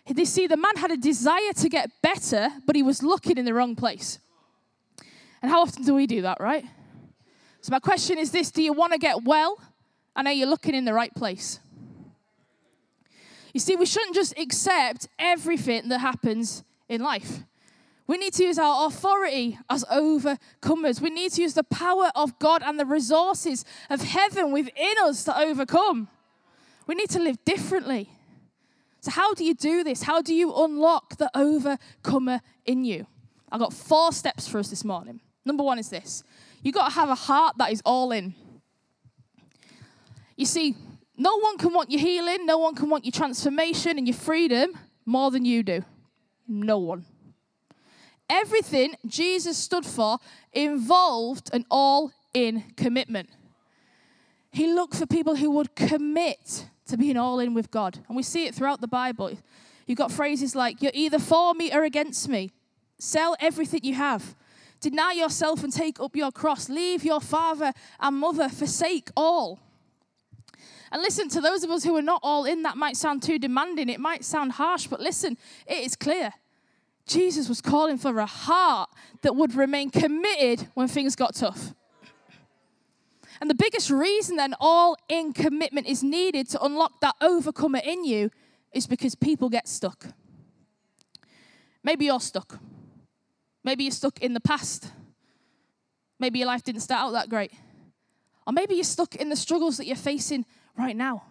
You 0.08 0.24
see, 0.24 0.48
the 0.48 0.56
man 0.56 0.78
had 0.78 0.92
a 0.92 0.98
desire 0.98 1.52
to 1.58 1.68
get 1.68 1.92
better, 2.02 2.52
but 2.66 2.78
he 2.78 2.84
was 2.84 3.04
looking 3.04 3.38
in 3.38 3.44
the 3.44 3.54
wrong 3.54 3.75
place. 3.75 4.18
And 5.42 5.52
how 5.52 5.62
often 5.62 5.84
do 5.84 5.94
we 5.94 6.08
do 6.08 6.22
that, 6.22 6.40
right? 6.40 6.64
So, 7.65 7.72
my 7.72 7.79
question 7.79 8.19
is 8.19 8.29
this 8.29 8.51
Do 8.51 8.62
you 8.62 8.74
want 8.74 8.93
to 8.93 9.00
get 9.00 9.24
well? 9.24 9.60
And 10.15 10.27
are 10.27 10.34
you 10.34 10.45
looking 10.45 10.75
in 10.75 10.86
the 10.86 10.93
right 10.93 11.12
place? 11.15 11.60
You 13.55 13.60
see, 13.60 13.75
we 13.75 13.88
shouldn't 13.88 14.13
just 14.13 14.38
accept 14.38 15.07
everything 15.17 15.89
that 15.89 15.98
happens 15.98 16.63
in 16.88 17.01
life. 17.01 17.39
We 18.05 18.19
need 18.19 18.34
to 18.34 18.43
use 18.43 18.60
our 18.60 18.86
authority 18.86 19.57
as 19.67 19.84
overcomers. 19.86 21.01
We 21.01 21.10
need 21.10 21.31
to 21.31 21.41
use 21.41 21.55
the 21.55 21.63
power 21.63 22.12
of 22.13 22.38
God 22.38 22.62
and 22.63 22.79
the 22.79 22.86
resources 22.86 23.65
of 23.89 24.00
heaven 24.01 24.51
within 24.51 24.93
us 25.01 25.24
to 25.24 25.36
overcome. 25.36 26.07
We 26.86 26.93
need 26.93 27.10
to 27.10 27.19
live 27.19 27.43
differently. 27.45 28.12
So, 29.01 29.10
how 29.10 29.34
do 29.34 29.43
you 29.43 29.55
do 29.55 29.84
this? 29.84 30.03
How 30.03 30.22
do 30.22 30.36
you 30.36 30.53
unlock 30.55 31.17
the 31.17 31.31
overcomer 31.36 32.41
in 32.63 32.86
you? 32.86 33.07
I've 33.51 33.60
got 33.60 33.74
four 33.74 34.12
steps 34.12 34.48
for 34.48 34.60
us 34.60 34.69
this 34.69 34.86
morning. 34.86 35.19
Number 35.45 35.63
one 35.63 35.79
is 35.79 35.89
this 35.89 36.24
you've 36.65 36.74
got 36.75 36.89
to 36.89 36.95
have 36.95 37.10
a 37.10 37.15
heart 37.15 37.57
that 37.60 37.72
is 37.72 37.81
all 37.86 38.12
in. 38.12 38.34
You 40.36 40.45
see, 40.45 40.75
no 41.15 41.38
one 41.38 41.57
can 41.57 41.74
want 41.74 41.91
your 41.91 42.01
healing, 42.01 42.45
no 42.45 42.57
one 42.57 42.75
can 42.75 42.89
want 42.89 43.05
your 43.05 43.13
transformation 43.13 43.98
and 43.98 44.07
your 44.07 44.17
freedom 44.17 44.77
more 45.05 45.31
than 45.31 45.45
you 45.45 45.63
do. 45.63 45.86
No 46.48 46.79
one. 46.79 47.05
Everything 48.29 48.95
Jesus 49.05 49.57
stood 49.57 49.86
for 49.86 50.17
involved 50.51 51.51
an 51.53 51.65
all 51.69 52.12
in 52.34 52.63
commitment. 52.75 53.29
He 54.51 54.74
looked 54.74 54.95
for 54.95 55.05
people 55.05 55.36
who 55.36 55.51
would 55.51 55.75
commit 55.75 56.65
to 56.88 56.98
being 56.98 57.17
all 57.17 57.39
in 57.39 57.53
with 57.53 57.69
God. 57.69 58.00
And 58.07 58.17
we 58.17 58.24
see 58.24 58.45
it 58.45 58.55
throughout 58.55 58.81
the 58.81 58.88
Bible. 58.88 59.38
You've 59.86 59.98
got 59.98 60.12
phrases 60.12 60.55
like, 60.55 60.81
You're 60.81 60.91
either 60.95 61.19
for 61.19 61.53
me 61.53 61.72
or 61.72 61.84
against 61.84 62.27
me. 62.27 62.51
Sell 62.98 63.36
everything 63.39 63.81
you 63.84 63.93
have. 63.93 64.36
Deny 64.86 65.13
yourself 65.13 65.63
and 65.63 65.74
take 65.74 66.00
up 66.00 66.15
your 66.15 66.32
cross. 66.32 66.70
Leave 66.70 67.04
your 67.04 67.20
father 67.20 67.74
and 68.00 68.18
mother. 68.18 68.48
Forsake 68.48 69.10
all. 69.18 69.60
And 70.92 71.01
listen, 71.01 71.27
to 71.30 71.42
those 71.42 71.63
of 71.63 71.72
us 71.72 71.84
who 71.84 71.98
are 71.98 72.04
not 72.04 72.20
all 72.22 72.46
in, 72.46 72.62
that 72.62 72.77
might 72.77 72.96
sound 72.96 73.24
too 73.24 73.39
demanding. 73.39 73.89
It 73.89 74.00
might 74.00 74.24
sound 74.24 74.51
harsh, 74.51 74.86
but 74.86 75.00
listen, 75.00 75.39
it 75.65 75.84
is 75.84 75.96
clear. 75.96 76.34
Jesus 77.08 77.50
was 77.50 77.62
calling 77.62 77.98
for 77.98 78.20
a 78.20 78.27
heart 78.27 78.92
that 79.24 79.36
would 79.36 79.56
remain 79.56 79.89
committed 79.89 80.68
when 80.75 80.88
things 80.88 81.15
got 81.15 81.34
tough. 81.34 81.74
And 83.42 83.50
the 83.50 83.56
biggest 83.56 83.89
reason 83.89 84.36
then 84.36 84.54
all 84.60 84.98
in 85.10 85.34
commitment 85.34 85.88
is 85.88 86.04
needed 86.04 86.48
to 86.50 86.63
unlock 86.63 87.01
that 87.01 87.15
overcomer 87.22 87.82
in 87.84 88.06
you 88.06 88.30
is 88.72 88.86
because 88.86 89.15
people 89.15 89.50
get 89.50 89.68
stuck. 89.68 90.06
Maybe 91.84 92.06
you're 92.06 92.20
stuck. 92.20 92.60
Maybe 93.65 93.84
you're 93.84 93.91
stuck 93.91 94.22
in 94.22 94.34
the 94.34 94.39
past. 94.39 94.91
Maybe 96.19 96.38
your 96.38 96.48
life 96.48 96.63
didn't 96.63 96.81
start 96.81 97.01
out 97.01 97.12
that 97.13 97.29
great. 97.29 97.51
Or 98.45 98.53
maybe 98.53 98.75
you're 98.75 98.84
stuck 98.84 99.15
in 99.15 99.29
the 99.29 99.36
struggles 99.36 99.77
that 99.77 99.88
you're 99.88 99.95
facing 99.95 100.45
right 100.77 100.95
now. 100.95 101.24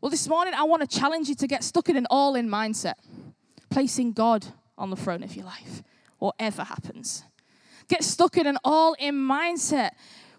Well, 0.00 0.10
this 0.10 0.28
morning 0.28 0.54
I 0.54 0.62
want 0.62 0.88
to 0.88 0.98
challenge 0.98 1.28
you 1.28 1.34
to 1.34 1.48
get 1.48 1.64
stuck 1.64 1.88
in 1.88 1.96
an 1.96 2.06
all 2.10 2.36
in 2.36 2.48
mindset, 2.48 2.94
placing 3.70 4.12
God 4.12 4.46
on 4.78 4.90
the 4.90 4.96
throne 4.96 5.24
of 5.24 5.34
your 5.34 5.44
life, 5.44 5.82
whatever 6.18 6.62
happens. 6.62 7.24
Get 7.88 8.04
stuck 8.04 8.36
in 8.36 8.46
an 8.46 8.58
all 8.62 8.94
in 8.94 9.16
mindset 9.16 9.90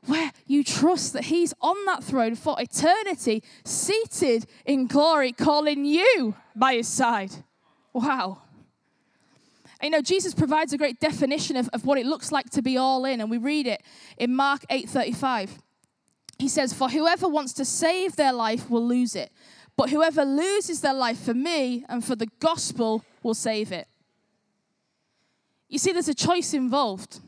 where 0.06 0.32
you 0.48 0.64
trust 0.64 1.12
that 1.14 1.26
He's 1.26 1.54
on 1.60 1.84
that 1.86 2.02
throne 2.02 2.36
for 2.36 2.56
eternity, 2.62 3.44
seated 3.66 4.46
in 4.66 4.88
glory, 4.88 5.34
calling 5.34 5.84
you 5.84 6.36
by 6.56 6.76
His 6.76 6.88
side. 6.88 7.32
Wow. 7.92 8.43
You 9.84 9.90
know, 9.90 10.02
Jesus 10.02 10.34
provides 10.34 10.72
a 10.72 10.78
great 10.78 11.02
definition 11.02 11.58
of, 11.58 11.70
of 11.74 11.86
what 11.86 11.98
it 11.98 12.06
looks 12.06 12.32
like 12.32 12.50
to 12.52 12.62
be 12.62 12.78
all 12.78 13.04
in, 13.04 13.20
and 13.20 13.30
we 13.30 13.38
read 13.38 13.68
it 13.68 13.84
in 14.18 14.34
Mark 14.34 14.66
8:35. 14.70 15.60
He 16.40 16.48
says, 16.48 16.74
For 16.74 16.90
whoever 16.90 17.28
wants 17.28 17.54
to 17.54 17.66
save 17.66 18.16
their 18.16 18.34
life 18.34 18.70
will 18.70 18.86
lose 18.86 19.16
it, 19.16 19.32
but 19.76 19.90
whoever 19.90 20.24
loses 20.24 20.82
their 20.82 20.94
life 20.94 21.20
for 21.20 21.34
me 21.34 21.86
and 21.90 22.04
for 22.04 22.16
the 22.16 22.28
gospel 22.40 23.04
will 23.22 23.34
save 23.34 23.72
it. 23.72 23.88
You 25.68 25.80
see, 25.80 25.92
there's 25.92 26.08
a 26.08 26.14
choice 26.14 26.54
involved. 26.54 27.20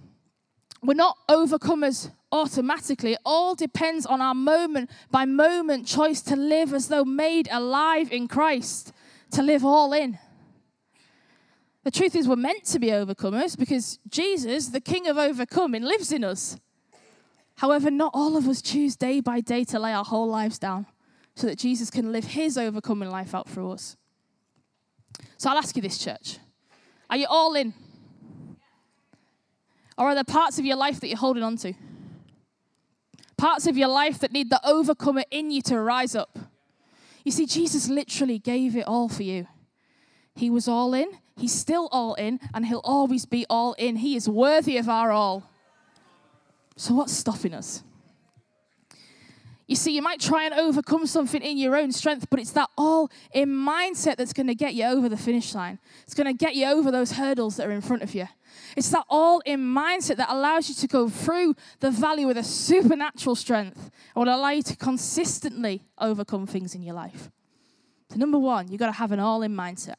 We're 0.82 0.94
not 0.94 1.18
overcomers 1.28 2.12
automatically. 2.32 3.14
It 3.14 3.20
all 3.26 3.56
depends 3.56 4.06
on 4.06 4.22
our 4.22 4.36
moment 4.36 4.90
by 5.12 5.26
moment 5.26 5.88
choice 5.88 6.22
to 6.24 6.36
live 6.36 6.74
as 6.74 6.88
though 6.88 7.06
made 7.06 7.50
alive 7.52 8.12
in 8.12 8.28
Christ, 8.28 8.94
to 9.32 9.42
live 9.42 9.66
all 9.66 9.94
in. 9.94 10.20
The 11.86 11.92
truth 11.92 12.16
is, 12.16 12.28
we're 12.28 12.36
meant 12.36 12.66
to 12.66 12.80
be 12.80 12.88
overcomers 12.88 13.56
because 13.56 14.00
Jesus, 14.10 14.70
the 14.70 14.82
King 14.82 15.08
of 15.08 15.20
overcoming, 15.20 15.84
lives 15.84 16.12
in 16.12 16.24
us. 16.24 16.58
However, 17.58 17.92
not 17.92 18.10
all 18.16 18.36
of 18.36 18.48
us 18.48 18.60
choose 18.60 18.96
day 18.96 19.20
by 19.20 19.40
day 19.40 19.64
to 19.66 19.78
lay 19.78 19.94
our 19.94 20.04
whole 20.04 20.28
lives 20.28 20.58
down 20.58 20.88
so 21.36 21.46
that 21.46 21.60
Jesus 21.60 21.92
can 21.92 22.12
live 22.12 22.24
his 22.24 22.58
overcoming 22.58 23.12
life 23.12 23.36
out 23.36 23.48
through 23.48 23.70
us. 23.70 23.98
So 25.38 25.52
I'll 25.52 25.60
ask 25.60 25.76
you 25.76 25.82
this, 25.84 26.00
church. 26.00 26.40
Are 27.08 27.18
you 27.18 27.28
all 27.30 27.54
in? 27.54 27.76
Or 29.96 30.08
are 30.08 30.16
there 30.16 30.24
parts 30.24 30.58
of 30.58 30.66
your 30.66 30.78
life 30.78 31.00
that 31.02 31.08
you're 31.08 31.18
holding 31.18 31.44
on 31.44 31.56
to? 31.58 31.74
Parts 33.38 33.68
of 33.68 33.78
your 33.78 33.90
life 33.90 34.18
that 34.20 34.32
need 34.32 34.50
the 34.50 34.60
overcomer 34.68 35.24
in 35.30 35.52
you 35.52 35.62
to 35.62 35.80
rise 35.80 36.16
up. 36.16 36.40
You 37.24 37.32
see, 37.32 37.46
Jesus 37.46 37.88
literally 37.90 38.40
gave 38.40 38.76
it 38.76 38.88
all 38.88 39.08
for 39.08 39.22
you. 39.22 39.46
He 40.34 40.50
was 40.50 40.68
all 40.68 40.96
in, 40.96 41.10
He's 41.38 41.54
still 41.54 41.90
all 41.92 42.14
in, 42.16 42.40
and 42.54 42.66
He'll 42.66 42.82
always 42.84 43.26
be 43.26 43.46
all 43.50 43.74
in. 43.74 43.98
He 43.98 44.16
is 44.16 44.30
worthy 44.30 44.78
of 44.78 44.88
our 44.88 45.12
all. 45.12 45.50
So, 46.78 46.94
what's 46.94 47.14
stopping 47.14 47.54
us? 47.54 47.84
You 49.68 49.76
see, 49.76 49.96
you 49.96 50.02
might 50.04 50.20
try 50.20 50.46
and 50.46 50.54
overcome 50.54 51.08
something 51.08 51.42
in 51.42 51.58
your 51.58 51.76
own 51.76 51.92
strength, 51.92 52.28
but 52.30 52.40
it's 52.40 52.52
that 52.52 52.70
all 52.78 53.10
in 53.34 53.50
mindset 53.50 54.18
that's 54.18 54.32
going 54.32 54.46
to 54.46 54.54
get 54.54 54.76
you 54.76 54.86
over 54.86 55.10
the 55.10 55.18
finish 55.18 55.56
line. 55.56 55.80
It's 56.04 56.14
going 56.14 56.28
to 56.28 56.34
get 56.34 56.54
you 56.54 56.68
over 56.68 56.92
those 56.92 57.14
hurdles 57.14 57.56
that 57.58 57.68
are 57.68 57.72
in 57.72 57.82
front 57.82 58.04
of 58.04 58.14
you. 58.14 58.28
It's 58.78 58.90
that 58.90 59.06
all 59.10 59.40
in 59.40 59.60
mindset 59.60 60.18
that 60.18 60.30
allows 60.30 60.70
you 60.70 60.76
to 60.76 60.88
go 60.88 61.10
through 61.10 61.56
the 61.80 61.90
valley 61.90 62.26
with 62.26 62.38
a 62.38 62.44
supernatural 62.44 63.36
strength 63.36 63.90
and 64.16 64.26
will 64.26 64.36
allow 64.36 64.52
you 64.52 64.62
to 64.62 64.76
consistently 64.76 65.84
overcome 65.98 66.46
things 66.46 66.76
in 66.76 66.84
your 66.84 66.94
life. 66.94 67.32
So, 68.12 68.18
number 68.18 68.38
one, 68.38 68.68
you've 68.68 68.80
got 68.80 68.88
to 68.88 68.92
have 68.92 69.12
an 69.12 69.20
all 69.20 69.42
in 69.42 69.56
mindset. 69.56 69.96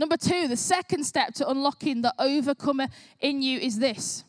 Number 0.00 0.16
two, 0.16 0.48
the 0.48 0.56
second 0.56 1.04
step 1.04 1.34
to 1.34 1.50
unlocking 1.50 2.00
the 2.00 2.14
overcomer 2.18 2.86
in 3.20 3.42
you 3.42 3.58
is 3.58 3.78
this 3.78 4.24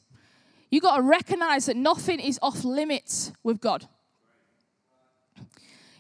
You've 0.70 0.84
got 0.84 0.98
to 0.98 1.02
recognize 1.02 1.68
that 1.68 1.78
nothing 1.78 2.20
is 2.20 2.38
off 2.42 2.66
limits 2.66 3.32
with 3.42 3.62
God. 3.62 3.88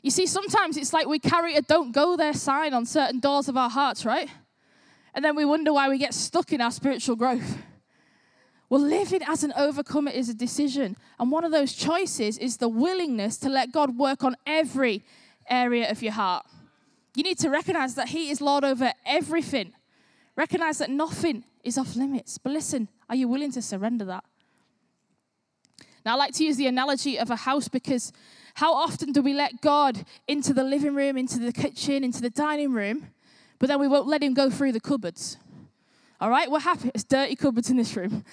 You 0.01 0.11
see, 0.11 0.27
sometimes 0.27 0.75
it's 0.75 0.91
like 0.91 1.07
we 1.07 1.19
carry 1.19 1.55
a 1.55 1.61
don't 1.61 1.93
go 1.93 2.17
there 2.17 2.33
sign 2.33 2.73
on 2.73 2.85
certain 2.85 3.21
doors 3.21 3.47
of 3.47 3.55
our 3.55 3.69
hearts, 3.69 4.03
right? 4.03 4.29
And 5.13 5.23
then 5.23 5.37
we 5.37 5.45
wonder 5.45 5.71
why 5.71 5.87
we 5.87 5.97
get 5.97 6.13
stuck 6.13 6.51
in 6.51 6.59
our 6.59 6.71
spiritual 6.71 7.15
growth. 7.15 7.57
Well, 8.69 8.81
living 8.81 9.21
as 9.25 9.45
an 9.45 9.53
overcomer 9.55 10.11
is 10.11 10.27
a 10.27 10.33
decision. 10.33 10.97
And 11.17 11.31
one 11.31 11.45
of 11.45 11.53
those 11.53 11.71
choices 11.71 12.37
is 12.37 12.57
the 12.57 12.67
willingness 12.67 13.37
to 13.37 13.47
let 13.47 13.71
God 13.71 13.97
work 13.97 14.25
on 14.25 14.35
every 14.45 15.05
area 15.49 15.89
of 15.89 16.01
your 16.03 16.13
heart. 16.13 16.45
You 17.15 17.23
need 17.23 17.39
to 17.39 17.49
recognize 17.49 17.95
that 17.95 18.09
He 18.09 18.29
is 18.29 18.41
Lord 18.41 18.63
over 18.63 18.93
everything. 19.05 19.73
Recognize 20.35 20.77
that 20.77 20.89
nothing 20.89 21.43
is 21.63 21.77
off 21.77 21.95
limits. 21.95 22.37
But 22.37 22.53
listen, 22.53 22.87
are 23.09 23.15
you 23.15 23.27
willing 23.27 23.51
to 23.51 23.61
surrender 23.61 24.05
that? 24.05 24.23
Now, 26.05 26.13
I 26.13 26.15
like 26.15 26.33
to 26.35 26.43
use 26.43 26.57
the 26.57 26.67
analogy 26.67 27.19
of 27.19 27.29
a 27.29 27.35
house 27.35 27.67
because 27.67 28.11
how 28.55 28.73
often 28.73 29.11
do 29.11 29.21
we 29.21 29.33
let 29.33 29.61
God 29.61 30.05
into 30.27 30.53
the 30.53 30.63
living 30.63 30.95
room, 30.95 31.17
into 31.17 31.39
the 31.39 31.53
kitchen, 31.53 32.03
into 32.03 32.21
the 32.21 32.29
dining 32.29 32.71
room, 32.73 33.07
but 33.59 33.67
then 33.67 33.79
we 33.79 33.87
won't 33.87 34.07
let 34.07 34.23
Him 34.23 34.33
go 34.33 34.49
through 34.49 34.71
the 34.71 34.79
cupboards? 34.79 35.37
All 36.19 36.29
right, 36.29 36.49
we're 36.49 36.59
happy. 36.59 36.91
It's 36.93 37.03
dirty 37.03 37.35
cupboards 37.35 37.69
in 37.69 37.77
this 37.77 37.95
room. 37.95 38.23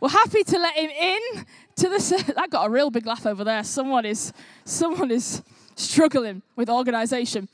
We're 0.00 0.08
happy 0.08 0.42
to 0.44 0.58
let 0.58 0.74
Him 0.76 0.90
in 0.90 1.44
to 1.76 1.88
the. 1.88 2.34
I 2.36 2.46
got 2.46 2.66
a 2.66 2.70
real 2.70 2.90
big 2.90 3.06
laugh 3.06 3.26
over 3.26 3.44
there. 3.44 3.62
Someone 3.64 4.04
is, 4.04 4.32
someone 4.64 5.10
is 5.10 5.42
struggling 5.76 6.42
with 6.56 6.68
organization. 6.68 7.48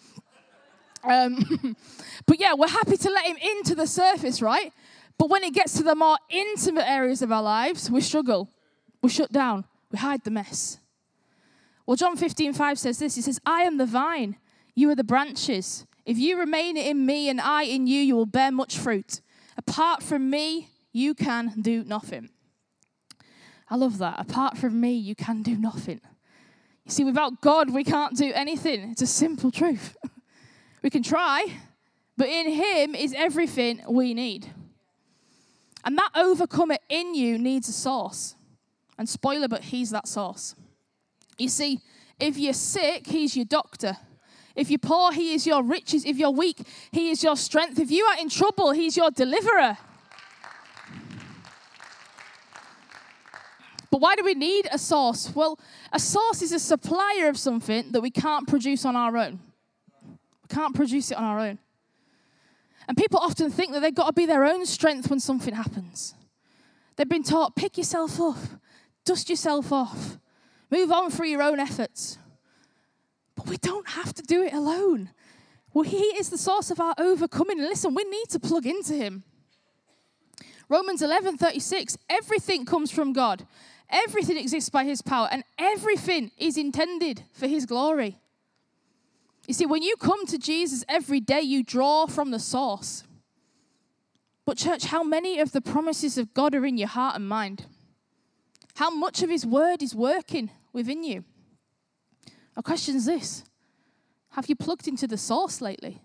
Um, 1.02 1.76
but 2.26 2.40
yeah, 2.40 2.54
we're 2.54 2.68
happy 2.68 2.96
to 2.96 3.10
let 3.10 3.26
Him 3.26 3.36
into 3.36 3.74
the 3.74 3.86
surface, 3.86 4.42
right? 4.42 4.72
But 5.18 5.28
when 5.28 5.44
it 5.44 5.52
gets 5.52 5.74
to 5.74 5.82
the 5.82 5.94
more 5.94 6.16
intimate 6.28 6.88
areas 6.88 7.22
of 7.22 7.30
our 7.30 7.42
lives, 7.42 7.90
we 7.90 8.00
struggle. 8.00 8.48
We 9.02 9.10
shut 9.10 9.32
down. 9.32 9.64
We 9.90 9.98
hide 9.98 10.24
the 10.24 10.30
mess. 10.30 10.78
Well, 11.86 11.96
John 11.96 12.16
15, 12.16 12.52
5 12.52 12.78
says 12.78 12.98
this 12.98 13.16
He 13.16 13.22
says, 13.22 13.40
I 13.44 13.62
am 13.62 13.76
the 13.76 13.86
vine, 13.86 14.36
you 14.74 14.88
are 14.90 14.94
the 14.94 15.04
branches. 15.04 15.86
If 16.06 16.18
you 16.18 16.38
remain 16.38 16.76
in 16.76 17.04
me 17.04 17.28
and 17.28 17.40
I 17.40 17.64
in 17.64 17.86
you, 17.86 18.00
you 18.00 18.16
will 18.16 18.26
bear 18.26 18.50
much 18.50 18.78
fruit. 18.78 19.20
Apart 19.56 20.02
from 20.02 20.30
me, 20.30 20.68
you 20.92 21.14
can 21.14 21.60
do 21.60 21.84
nothing. 21.84 22.30
I 23.68 23.76
love 23.76 23.98
that. 23.98 24.18
Apart 24.18 24.58
from 24.58 24.80
me, 24.80 24.92
you 24.94 25.14
can 25.14 25.42
do 25.42 25.56
nothing. 25.56 26.00
You 26.84 26.90
see, 26.90 27.04
without 27.04 27.40
God, 27.40 27.70
we 27.70 27.84
can't 27.84 28.16
do 28.16 28.32
anything. 28.34 28.90
It's 28.90 29.02
a 29.02 29.06
simple 29.06 29.50
truth. 29.50 29.96
We 30.82 30.90
can 30.90 31.02
try, 31.02 31.46
but 32.16 32.28
in 32.28 32.50
Him 32.50 32.94
is 32.94 33.14
everything 33.16 33.82
we 33.88 34.14
need. 34.14 34.52
And 35.84 35.96
that 35.96 36.10
overcomer 36.14 36.76
in 36.88 37.14
you 37.14 37.38
needs 37.38 37.68
a 37.68 37.72
source. 37.72 38.34
And 38.98 39.08
spoiler, 39.08 39.48
but 39.48 39.64
He's 39.64 39.90
that 39.90 40.08
source. 40.08 40.54
You 41.38 41.48
see, 41.48 41.80
if 42.18 42.36
you're 42.36 42.52
sick, 42.52 43.06
He's 43.06 43.36
your 43.36 43.46
doctor. 43.46 43.96
If 44.54 44.68
you're 44.68 44.78
poor, 44.78 45.12
He 45.12 45.34
is 45.34 45.46
your 45.46 45.62
riches. 45.62 46.04
If 46.04 46.16
you're 46.16 46.30
weak, 46.30 46.58
He 46.92 47.10
is 47.10 47.22
your 47.22 47.36
strength. 47.36 47.78
If 47.78 47.90
you 47.90 48.04
are 48.04 48.18
in 48.18 48.28
trouble, 48.28 48.72
He's 48.72 48.96
your 48.96 49.10
deliverer. 49.10 49.78
But 53.90 54.00
why 54.00 54.14
do 54.14 54.24
we 54.24 54.34
need 54.34 54.68
a 54.70 54.78
source? 54.78 55.34
Well, 55.34 55.58
a 55.92 55.98
source 55.98 56.42
is 56.42 56.52
a 56.52 56.60
supplier 56.60 57.28
of 57.28 57.36
something 57.36 57.90
that 57.90 58.00
we 58.00 58.10
can't 58.10 58.46
produce 58.46 58.84
on 58.84 58.94
our 58.94 59.16
own. 59.16 59.40
Can't 60.50 60.74
produce 60.74 61.10
it 61.10 61.16
on 61.16 61.24
our 61.24 61.38
own. 61.38 61.58
And 62.88 62.96
people 62.96 63.20
often 63.20 63.50
think 63.50 63.72
that 63.72 63.80
they've 63.80 63.94
got 63.94 64.06
to 64.06 64.12
be 64.12 64.26
their 64.26 64.44
own 64.44 64.66
strength 64.66 65.08
when 65.08 65.20
something 65.20 65.54
happens. 65.54 66.14
They've 66.96 67.08
been 67.08 67.22
taught 67.22 67.56
pick 67.56 67.78
yourself 67.78 68.20
up, 68.20 68.36
dust 69.04 69.30
yourself 69.30 69.72
off, 69.72 70.18
move 70.70 70.90
on 70.90 71.10
through 71.10 71.28
your 71.28 71.42
own 71.42 71.60
efforts. 71.60 72.18
But 73.36 73.48
we 73.48 73.56
don't 73.58 73.90
have 73.90 74.12
to 74.14 74.22
do 74.22 74.42
it 74.42 74.52
alone. 74.52 75.10
Well, 75.72 75.84
He 75.84 76.02
is 76.02 76.30
the 76.30 76.38
source 76.38 76.70
of 76.70 76.80
our 76.80 76.94
overcoming. 76.98 77.60
And 77.60 77.68
listen, 77.68 77.94
we 77.94 78.04
need 78.04 78.28
to 78.30 78.40
plug 78.40 78.66
into 78.66 78.94
Him. 78.94 79.22
Romans 80.68 81.00
11 81.00 81.36
36, 81.36 81.96
everything 82.08 82.64
comes 82.64 82.90
from 82.90 83.12
God. 83.12 83.46
Everything 83.88 84.36
exists 84.36 84.70
by 84.70 84.84
His 84.84 85.00
power, 85.00 85.28
and 85.30 85.42
everything 85.58 86.32
is 86.36 86.56
intended 86.56 87.22
for 87.32 87.46
His 87.46 87.66
glory. 87.66 88.18
You 89.46 89.54
see, 89.54 89.66
when 89.66 89.82
you 89.82 89.96
come 89.96 90.26
to 90.26 90.38
Jesus 90.38 90.84
every 90.88 91.20
day, 91.20 91.40
you 91.40 91.62
draw 91.62 92.06
from 92.06 92.30
the 92.30 92.38
source. 92.38 93.04
But, 94.44 94.56
church, 94.56 94.86
how 94.86 95.02
many 95.02 95.38
of 95.38 95.52
the 95.52 95.60
promises 95.60 96.18
of 96.18 96.34
God 96.34 96.54
are 96.54 96.66
in 96.66 96.78
your 96.78 96.88
heart 96.88 97.16
and 97.16 97.28
mind? 97.28 97.66
How 98.76 98.90
much 98.90 99.22
of 99.22 99.30
His 99.30 99.44
word 99.44 99.82
is 99.82 99.94
working 99.94 100.50
within 100.72 101.02
you? 101.04 101.24
Our 102.56 102.62
question 102.62 102.96
is 102.96 103.06
this 103.06 103.44
Have 104.30 104.48
you 104.48 104.56
plugged 104.56 104.88
into 104.88 105.06
the 105.06 105.18
source 105.18 105.60
lately? 105.60 106.02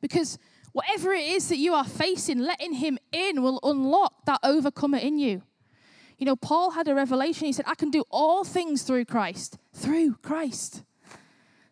Because 0.00 0.38
whatever 0.72 1.12
it 1.12 1.26
is 1.26 1.48
that 1.48 1.58
you 1.58 1.74
are 1.74 1.84
facing, 1.84 2.38
letting 2.38 2.74
Him 2.74 2.98
in 3.12 3.42
will 3.42 3.60
unlock 3.62 4.24
that 4.26 4.40
overcomer 4.42 4.98
in 4.98 5.18
you. 5.18 5.42
You 6.18 6.26
know, 6.26 6.36
Paul 6.36 6.72
had 6.72 6.88
a 6.88 6.94
revelation. 6.94 7.46
He 7.46 7.52
said, 7.52 7.64
I 7.66 7.74
can 7.74 7.90
do 7.90 8.04
all 8.10 8.44
things 8.44 8.82
through 8.82 9.06
Christ. 9.06 9.58
Through 9.72 10.16
Christ. 10.22 10.82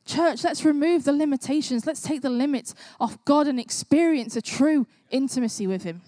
Church, 0.04 0.42
let's 0.45 0.64
remove 0.64 1.04
the 1.04 1.12
limitations. 1.12 1.87
Let's 1.87 2.02
take 2.02 2.23
the 2.23 2.30
limits 2.30 2.75
off 2.99 3.25
God 3.25 3.47
and 3.47 3.61
experience 3.61 4.35
a 4.37 4.42
true 4.42 4.87
intimacy 5.11 5.66
with 5.66 5.85
Him. 5.85 6.02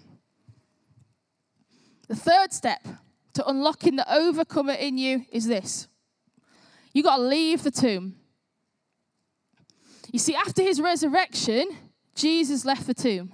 The 2.08 2.16
third 2.16 2.52
step 2.52 2.86
to 3.34 3.46
unlocking 3.48 3.96
the 3.96 4.12
overcomer 4.12 4.74
in 4.74 4.98
you 4.98 5.24
is 5.30 5.46
this 5.46 5.88
you 6.92 7.02
got 7.02 7.16
to 7.16 7.22
leave 7.22 7.62
the 7.62 7.70
tomb. 7.70 8.16
You 10.12 10.18
see, 10.18 10.34
after 10.34 10.62
his 10.62 10.80
resurrection, 10.80 11.70
Jesus 12.14 12.64
left 12.66 12.86
the 12.86 12.92
tomb. 12.92 13.32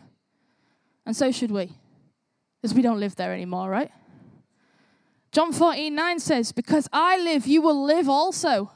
And 1.05 1.17
so 1.17 1.33
should 1.33 1.51
we, 1.51 1.73
because 2.61 2.73
we 2.75 2.83
don't 2.83 3.01
live 3.01 3.17
there 3.17 3.33
anymore, 3.33 3.69
right? 3.69 3.91
John 5.33 5.53
14, 5.53 5.93
9 5.95 6.21
says, 6.21 6.53
Because 6.53 6.89
I 6.93 7.19
live, 7.19 7.47
you 7.47 7.63
will 7.63 7.85
live 7.85 8.09
also. 8.09 8.71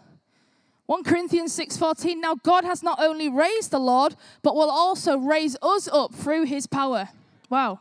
1 0.86 1.04
Corinthians 1.04 1.52
6:14 1.52 2.20
Now 2.20 2.34
God 2.34 2.64
has 2.64 2.82
not 2.82 3.00
only 3.00 3.28
raised 3.28 3.70
the 3.70 3.78
Lord 3.78 4.16
but 4.42 4.54
will 4.54 4.70
also 4.70 5.16
raise 5.16 5.56
us 5.62 5.88
up 5.88 6.14
through 6.14 6.44
his 6.44 6.66
power. 6.66 7.08
Wow. 7.48 7.80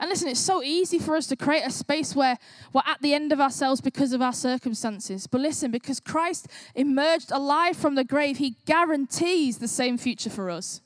And 0.00 0.08
listen, 0.08 0.28
it's 0.28 0.40
so 0.40 0.62
easy 0.62 0.98
for 0.98 1.14
us 1.14 1.26
to 1.26 1.36
create 1.36 1.62
a 1.62 1.70
space 1.70 2.16
where 2.16 2.38
we're 2.72 2.80
at 2.86 3.02
the 3.02 3.12
end 3.12 3.32
of 3.32 3.40
ourselves 3.40 3.82
because 3.82 4.14
of 4.14 4.22
our 4.22 4.32
circumstances. 4.32 5.26
But 5.26 5.42
listen, 5.42 5.70
because 5.70 6.00
Christ 6.00 6.48
emerged 6.74 7.30
alive 7.30 7.76
from 7.76 7.96
the 7.96 8.04
grave, 8.04 8.38
he 8.38 8.56
guarantees 8.64 9.58
the 9.58 9.68
same 9.68 9.98
future 9.98 10.30
for 10.30 10.48
us. 10.48 10.80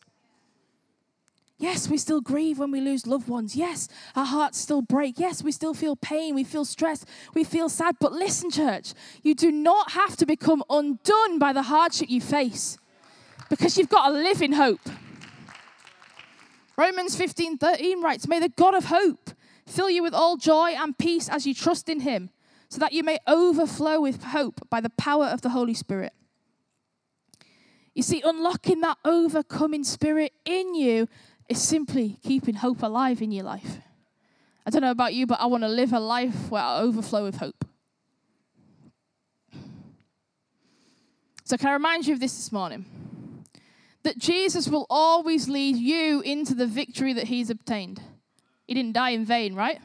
Yes, 1.56 1.88
we 1.88 1.98
still 1.98 2.20
grieve 2.20 2.58
when 2.58 2.72
we 2.72 2.80
lose 2.80 3.06
loved 3.06 3.28
ones. 3.28 3.54
Yes, 3.54 3.88
our 4.16 4.24
hearts 4.24 4.58
still 4.58 4.82
break. 4.82 5.18
Yes, 5.18 5.42
we 5.42 5.52
still 5.52 5.72
feel 5.72 5.94
pain. 5.94 6.34
We 6.34 6.42
feel 6.42 6.64
stress. 6.64 7.04
We 7.32 7.44
feel 7.44 7.68
sad. 7.68 7.96
But 8.00 8.12
listen, 8.12 8.50
church, 8.50 8.92
you 9.22 9.34
do 9.34 9.52
not 9.52 9.92
have 9.92 10.16
to 10.16 10.26
become 10.26 10.64
undone 10.68 11.38
by 11.38 11.52
the 11.52 11.62
hardship 11.62 12.10
you 12.10 12.20
face 12.20 12.76
because 13.48 13.78
you've 13.78 13.88
got 13.88 14.10
a 14.10 14.14
living 14.14 14.52
hope. 14.52 14.80
Romans 16.76 17.14
15 17.14 17.58
13 17.58 18.02
writes, 18.02 18.26
May 18.26 18.40
the 18.40 18.48
God 18.48 18.74
of 18.74 18.86
hope 18.86 19.30
fill 19.64 19.88
you 19.88 20.02
with 20.02 20.12
all 20.12 20.36
joy 20.36 20.70
and 20.70 20.98
peace 20.98 21.28
as 21.28 21.46
you 21.46 21.54
trust 21.54 21.88
in 21.88 22.00
him, 22.00 22.30
so 22.68 22.78
that 22.80 22.92
you 22.92 23.04
may 23.04 23.18
overflow 23.28 24.00
with 24.00 24.24
hope 24.24 24.68
by 24.70 24.80
the 24.80 24.90
power 24.90 25.26
of 25.26 25.42
the 25.42 25.50
Holy 25.50 25.74
Spirit. 25.74 26.12
You 27.94 28.02
see, 28.02 28.22
unlocking 28.24 28.80
that 28.80 28.98
overcoming 29.04 29.84
spirit 29.84 30.32
in 30.44 30.74
you 30.74 31.08
is 31.48 31.62
simply 31.62 32.18
keeping 32.22 32.56
hope 32.56 32.82
alive 32.82 33.22
in 33.22 33.30
your 33.30 33.44
life. 33.44 33.78
I 34.66 34.70
don't 34.70 34.82
know 34.82 34.90
about 34.90 35.14
you, 35.14 35.26
but 35.26 35.40
I 35.40 35.46
want 35.46 35.62
to 35.62 35.68
live 35.68 35.92
a 35.92 36.00
life 36.00 36.50
where 36.50 36.62
I 36.62 36.80
overflow 36.80 37.24
with 37.24 37.36
hope. 37.36 37.64
So, 41.44 41.58
can 41.58 41.68
I 41.68 41.72
remind 41.74 42.06
you 42.06 42.14
of 42.14 42.20
this 42.20 42.34
this 42.34 42.50
morning? 42.50 42.86
that 44.04 44.18
Jesus 44.18 44.68
will 44.68 44.86
always 44.88 45.48
lead 45.48 45.76
you 45.76 46.20
into 46.20 46.54
the 46.54 46.66
victory 46.66 47.12
that 47.14 47.28
he's 47.28 47.50
obtained. 47.50 48.00
He 48.66 48.74
didn't 48.74 48.92
die 48.92 49.10
in 49.10 49.24
vain, 49.24 49.54
right? 49.54 49.80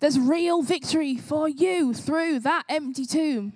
There's 0.00 0.18
real 0.18 0.62
victory 0.62 1.16
for 1.16 1.48
you 1.48 1.92
through 1.92 2.40
that 2.40 2.64
empty 2.68 3.04
tomb. 3.04 3.54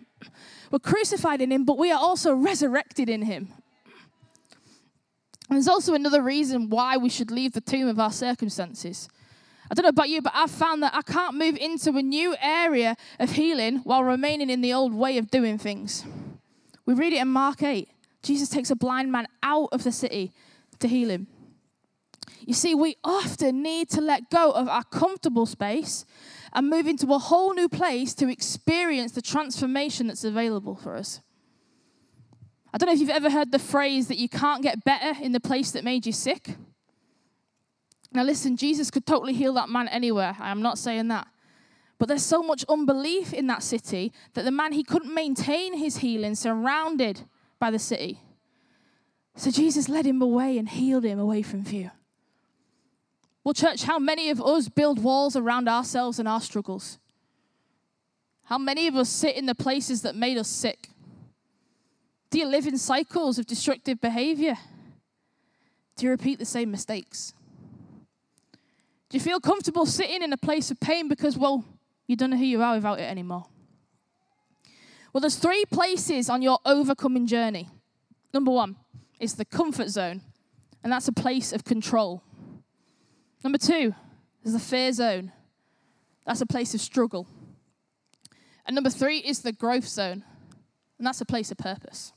We're 0.71 0.81
crucified 0.81 1.41
in 1.41 1.53
him, 1.53 1.65
but 1.65 1.79
we 1.79 1.93
are 1.93 2.01
also 2.01 2.35
resurrected 2.35 3.09
in 3.09 3.23
him. 3.23 3.53
And 5.53 5.59
there's 5.59 5.69
also 5.69 5.93
another 5.93 6.23
reason 6.23 6.71
why 6.71 6.97
we 6.97 7.11
should 7.11 7.31
leave 7.31 7.53
the 7.53 7.61
tomb 7.61 7.87
of 7.87 8.01
our 8.01 8.11
circumstances. 8.11 9.07
I 9.71 9.75
don't 9.75 9.83
know 9.83 9.91
about 9.91 10.09
you, 10.09 10.23
but 10.23 10.33
I've 10.35 10.51
found 10.51 10.83
that 10.83 10.95
I 10.95 11.03
can't 11.03 11.37
move 11.37 11.59
into 11.59 11.91
a 11.91 12.03
new 12.03 12.35
area 12.41 12.97
of 13.21 13.33
healing 13.33 13.81
while 13.85 14.03
remaining 14.03 14.49
in 14.49 14.63
the 14.63 14.73
old 14.73 14.95
way 14.95 15.19
of 15.19 15.31
doing 15.31 15.59
things. 15.59 16.07
We 16.87 16.95
read 16.95 17.13
it 17.13 17.21
in 17.21 17.29
Mark 17.29 17.63
8. 17.63 17.87
Jesus 18.23 18.49
takes 18.49 18.71
a 18.71 18.75
blind 18.75 19.13
man 19.13 19.29
out 19.43 19.69
of 19.73 19.85
the 19.85 19.93
city 19.93 20.33
to 20.79 20.89
heal 20.89 21.11
him. 21.11 21.27
You 22.41 22.55
see, 22.55 22.75
we 22.75 22.97
often 23.05 23.63
need 23.63 23.91
to 23.91 24.01
let 24.01 24.31
go 24.31 24.53
of 24.53 24.69
our 24.69 24.85
comfortable 24.85 25.45
space 25.45 26.07
and 26.55 26.71
move 26.71 26.87
into 26.87 27.13
a 27.13 27.19
whole 27.19 27.53
new 27.53 27.69
place 27.69 28.15
to 28.15 28.31
experience 28.31 29.13
the 29.13 29.21
transformation 29.21 30.07
that's 30.07 30.25
available 30.25 30.77
for 30.77 30.97
us. 30.97 31.21
I 32.73 32.79
don't 32.79 32.87
know 32.87 32.95
if 32.95 33.01
you've 33.01 33.11
ever 33.11 33.31
heard 33.31 33.53
the 33.53 33.59
phrase 33.59 34.09
that 34.09 34.19
you 34.19 34.29
can't 34.29 34.63
get 34.63 34.85
better 34.85 35.21
in 35.23 35.33
the 35.33 35.41
place 35.41 35.73
that 35.73 35.85
made 35.85 36.07
you 36.07 36.13
sick. 36.13 36.57
Now, 38.13 38.23
listen, 38.23 38.57
Jesus 38.57 38.91
could 38.91 39.07
totally 39.07 39.35
heal 39.35 39.55
that 39.55 39.69
man 39.69 39.89
anywhere. 39.89 40.37
I'm 40.39 40.63
not 40.63 40.79
saying 40.79 41.09
that. 41.09 41.27
But 41.99 42.09
there's 42.09 42.25
so 42.25 42.43
much 42.43 42.65
unbelief 42.69 43.33
in 43.33 43.47
that 43.47 43.63
city 43.63 44.13
that 44.35 44.45
the 44.45 44.51
man, 44.51 44.73
he 44.73 44.83
couldn't 44.83 45.15
maintain 45.15 45.79
his 45.79 45.99
healing 45.99 46.35
surrounded 46.35 47.23
by 47.59 47.71
the 47.71 47.79
city. 47.79 48.21
So 49.37 49.51
Jesus 49.51 49.89
led 49.89 50.07
him 50.07 50.21
away 50.21 50.59
and 50.59 50.69
healed 50.69 51.05
him 51.05 51.19
away 51.19 51.43
from 51.43 51.63
view. 51.63 51.91
Well, 53.45 53.55
church, 53.55 53.85
how 53.85 53.99
many 53.99 54.31
of 54.31 54.41
us 54.41 54.69
build 54.69 55.03
walls 55.03 55.37
around 55.37 55.69
ourselves 55.69 56.19
and 56.19 56.29
our 56.29 56.41
struggles? 56.41 56.99
How 58.45 58.59
many 58.59 58.87
of 58.87 58.97
us 58.97 59.09
sit 59.09 59.37
in 59.37 59.47
the 59.47 59.55
places 59.55 60.03
that 60.03 60.15
made 60.15 60.37
us 60.37 60.49
sick? 60.49 60.89
Do 62.33 62.39
you 62.39 62.47
live 62.47 62.67
in 62.67 62.79
cycles 62.79 63.39
of 63.39 63.45
destructive 63.45 64.01
behavior? 64.01 64.57
Do 65.97 66.07
you 66.07 66.11
repeat 66.11 66.39
the 66.39 66.47
same 66.47 66.71
mistakes? 66.71 67.35
Do 69.11 69.19
you 69.19 69.21
feel 69.21 69.39
comfortable 69.39 69.85
sitting 69.85 70.23
in 70.23 70.33
a 70.33 70.39
place 70.39 70.71
of 70.71 70.81
pain 70.81 71.09
because, 71.09 71.37
well, 71.37 71.63
you 72.07 72.17
don't 72.17 72.31
know 72.31 72.39
who 72.39 72.47
you 72.47 72.63
are 72.63 72.77
without 72.77 72.99
it 72.99 73.03
anymore? 73.03 73.45
Well, 75.13 75.21
there's 75.21 75.37
three 75.37 75.67
places 75.67 76.31
on 76.31 76.41
your 76.41 76.59
overcoming 76.65 77.27
journey. 77.27 77.69
Number 78.33 78.51
one 78.51 78.77
is 79.21 79.35
the 79.35 79.45
comfort 79.45 79.91
zone, 79.91 80.23
and 80.83 80.91
that's 80.91 81.09
a 81.09 81.13
place 81.13 81.53
of 81.53 81.65
control. 81.65 82.23
Number 83.45 83.59
two 83.59 83.95
is 84.43 84.55
the 84.55 84.59
fear 84.59 84.91
zone, 84.95 85.33
that's 86.25 86.41
a 86.41 86.47
place 86.47 86.73
of 86.73 86.81
struggle. 86.81 87.29
And 88.65 88.75
number 88.75 88.89
three 88.89 89.19
is 89.19 89.41
the 89.41 89.53
growth 89.53 89.87
zone, 89.87 90.25
and 90.97 91.07
that's 91.07 91.21
a 91.21 91.27
place 91.27 91.51
of 91.51 91.59
purpose. 91.59 92.15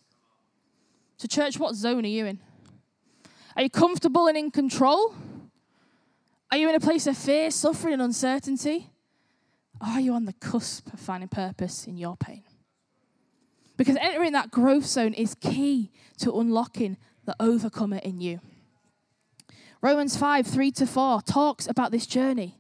So, 1.17 1.28
church, 1.28 1.58
what 1.58 1.75
zone 1.75 2.06
are 2.06 2.10
you 2.10 2.25
in? 2.25 2.39
Are 3.56 3.63
you 3.63 3.69
comfortable 3.69 4.28
and 4.28 4.38
in 4.38 4.51
control? 4.51 5.15
Are 6.51 6.58
you 6.58 6.69
in 6.69 6.75
a 6.75 6.80
place 6.80 7.08
of 7.08 7.17
fear, 7.17 7.51
suffering, 7.51 7.93
and 7.93 8.01
uncertainty? 8.01 8.89
Are 9.80 9.99
you 9.99 10.13
on 10.13 10.25
the 10.25 10.34
cusp 10.34 10.93
of 10.93 10.99
finding 10.99 11.30
purpose 11.30 11.88
in 11.88 11.97
your 11.97 12.15
pain? 12.17 12.43
Because 13.78 13.97
entering 13.97 14.34
that 14.34 14.51
growth 14.51 14.86
zone 14.86 15.13
is 15.13 15.36
key 15.36 15.91
to 16.19 16.38
unlocking 16.39 16.97
the 17.25 17.36
overcomer 17.39 17.97
in 17.97 18.21
you. 18.21 18.39
Romans 19.82 20.17
5 20.17 20.47
3 20.47 20.71
to 20.71 20.88
4 20.88 21.21
talks 21.21 21.67
about 21.67 21.91
this 21.91 22.08
journey. 22.08 22.58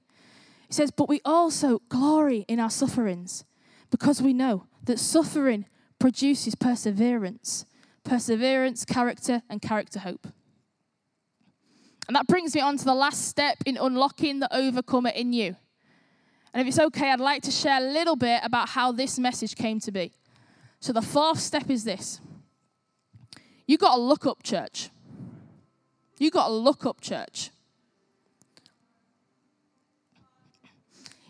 It 0.69 0.73
says, 0.73 0.91
But 0.91 1.09
we 1.09 1.21
also 1.23 1.81
glory 1.89 2.45
in 2.47 2.59
our 2.59 2.69
sufferings 2.69 3.45
because 3.91 4.21
we 4.21 4.33
know 4.33 4.67
that 4.83 4.99
suffering 4.99 5.65
produces 5.99 6.55
perseverance, 6.55 7.65
perseverance, 8.05 8.85
character, 8.85 9.41
and 9.49 9.61
character 9.61 9.99
hope. 9.99 10.27
And 12.07 12.15
that 12.15 12.27
brings 12.27 12.55
me 12.55 12.61
on 12.61 12.77
to 12.77 12.85
the 12.85 12.93
last 12.93 13.27
step 13.27 13.57
in 13.65 13.77
unlocking 13.77 14.39
the 14.39 14.55
overcomer 14.55 15.09
in 15.09 15.33
you. 15.33 15.55
And 16.53 16.61
if 16.61 16.67
it's 16.67 16.79
okay, 16.79 17.11
I'd 17.11 17.19
like 17.19 17.41
to 17.43 17.51
share 17.51 17.79
a 17.79 17.91
little 17.91 18.15
bit 18.15 18.39
about 18.43 18.69
how 18.69 18.91
this 18.91 19.19
message 19.19 19.55
came 19.55 19.79
to 19.81 19.91
be. 19.91 20.13
So 20.79 20.93
the 20.93 21.01
fourth 21.01 21.39
step 21.39 21.69
is 21.69 21.83
this 21.83 22.21
you 23.67 23.77
got 23.77 23.95
to 23.95 24.01
look 24.01 24.25
up 24.25 24.43
church. 24.43 24.89
You 26.17 26.31
got 26.31 26.47
to 26.47 26.53
look 26.53 26.85
up 26.85 27.01
church. 27.01 27.49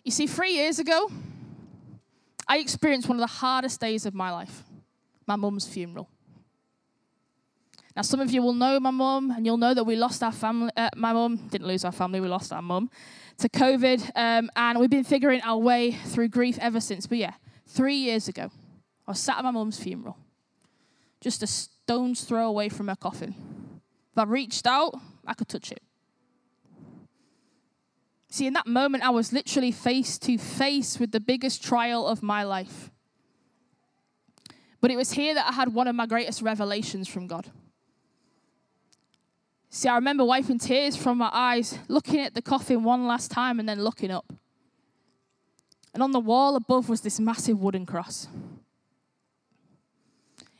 You 0.03 0.11
see, 0.11 0.27
three 0.27 0.51
years 0.51 0.77
ago, 0.77 1.09
I 2.47 2.59
experienced 2.59 3.07
one 3.07 3.17
of 3.17 3.21
the 3.21 3.35
hardest 3.37 3.81
days 3.81 4.05
of 4.05 4.13
my 4.13 4.31
life 4.31 4.63
my 5.27 5.35
mum's 5.35 5.67
funeral. 5.67 6.07
Now, 7.95 8.01
some 8.01 8.19
of 8.19 8.29
you 8.31 8.41
will 8.41 8.53
know 8.53 8.79
my 8.79 8.91
mum, 8.91 9.31
and 9.31 9.45
you'll 9.45 9.57
know 9.57 9.73
that 9.73 9.85
we 9.85 9.95
lost 9.95 10.21
our 10.21 10.31
family. 10.31 10.69
Uh, 10.75 10.89
my 10.95 11.13
mum 11.13 11.37
didn't 11.47 11.67
lose 11.67 11.85
our 11.85 11.93
family, 11.93 12.19
we 12.19 12.27
lost 12.27 12.51
our 12.51 12.61
mum 12.61 12.89
to 13.37 13.47
COVID, 13.47 14.11
um, 14.15 14.49
and 14.55 14.79
we've 14.79 14.89
been 14.89 15.03
figuring 15.03 15.41
our 15.41 15.57
way 15.57 15.91
through 15.91 16.27
grief 16.27 16.57
ever 16.59 16.81
since. 16.81 17.07
But 17.07 17.19
yeah, 17.19 17.33
three 17.67 17.95
years 17.95 18.27
ago, 18.27 18.49
I 19.07 19.11
was 19.11 19.19
sat 19.19 19.37
at 19.37 19.43
my 19.43 19.51
mum's 19.51 19.79
funeral, 19.79 20.17
just 21.21 21.41
a 21.43 21.47
stone's 21.47 22.23
throw 22.23 22.47
away 22.47 22.67
from 22.69 22.89
her 22.89 22.95
coffin. 22.95 23.33
If 24.11 24.17
I 24.17 24.23
reached 24.23 24.67
out, 24.67 24.95
I 25.25 25.33
could 25.33 25.47
touch 25.47 25.71
it. 25.71 25.81
See, 28.29 28.47
in 28.47 28.53
that 28.53 28.67
moment, 28.67 29.05
I 29.05 29.11
was 29.11 29.31
literally 29.31 29.71
face 29.71 30.17
to 30.19 30.37
face 30.37 30.99
with 30.99 31.11
the 31.11 31.21
biggest 31.21 31.63
trial 31.63 32.05
of 32.05 32.21
my 32.21 32.43
life. 32.43 32.91
But 34.81 34.91
it 34.91 34.97
was 34.97 35.11
here 35.11 35.33
that 35.33 35.47
I 35.47 35.53
had 35.53 35.73
one 35.73 35.87
of 35.87 35.95
my 35.95 36.05
greatest 36.05 36.41
revelations 36.41 37.07
from 37.07 37.27
God. 37.27 37.49
See, 39.75 39.89
I 39.89 39.95
remember 39.95 40.23
wiping 40.23 40.57
tears 40.57 40.95
from 40.95 41.17
my 41.17 41.29
eyes, 41.33 41.77
looking 41.89 42.21
at 42.21 42.33
the 42.33 42.41
coffin 42.41 42.85
one 42.85 43.07
last 43.07 43.29
time, 43.29 43.59
and 43.59 43.67
then 43.67 43.83
looking 43.83 44.09
up. 44.09 44.31
And 45.93 46.01
on 46.01 46.13
the 46.13 46.19
wall 46.21 46.55
above 46.55 46.87
was 46.87 47.01
this 47.01 47.19
massive 47.19 47.59
wooden 47.59 47.85
cross. 47.85 48.29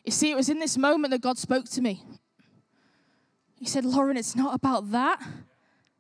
You 0.04 0.12
see, 0.12 0.32
it 0.32 0.36
was 0.36 0.50
in 0.50 0.60
this 0.60 0.78
moment 0.78 1.12
that 1.12 1.22
God 1.22 1.38
spoke 1.38 1.64
to 1.70 1.82
me. 1.82 2.04
He 3.58 3.66
said, 3.66 3.86
Lauren, 3.86 4.18
it's 4.18 4.36
not 4.36 4.54
about 4.54 4.92
that, 4.92 5.26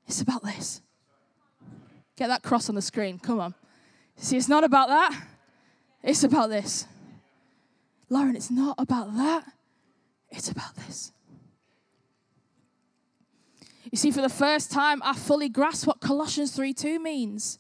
it's 0.06 0.20
about 0.20 0.44
this. 0.44 0.82
Get 2.18 2.28
that 2.28 2.44
cross 2.44 2.68
on 2.68 2.76
the 2.76 2.82
screen. 2.82 3.18
Come 3.20 3.40
on. 3.40 3.56
See, 4.18 4.36
it's 4.36 4.50
not 4.50 4.66
about 4.66 4.90
that. 4.90 5.24
It's 6.04 6.26
about 6.26 6.50
this. 6.50 6.86
Lauren, 8.10 8.36
it's 8.36 8.52
not 8.52 8.76
about 8.78 9.16
that. 9.16 9.46
It's 10.32 10.52
about 10.52 10.76
this. 10.76 11.14
You 13.96 13.98
see, 13.98 14.12
for 14.12 14.22
the 14.22 14.28
first 14.28 14.74
time, 14.74 15.02
I 15.06 15.14
fully 15.14 15.48
grasp 15.48 15.88
what 15.88 16.02
Colossians 16.02 16.52
3 16.52 16.74
2 16.74 17.00
means. 17.00 17.60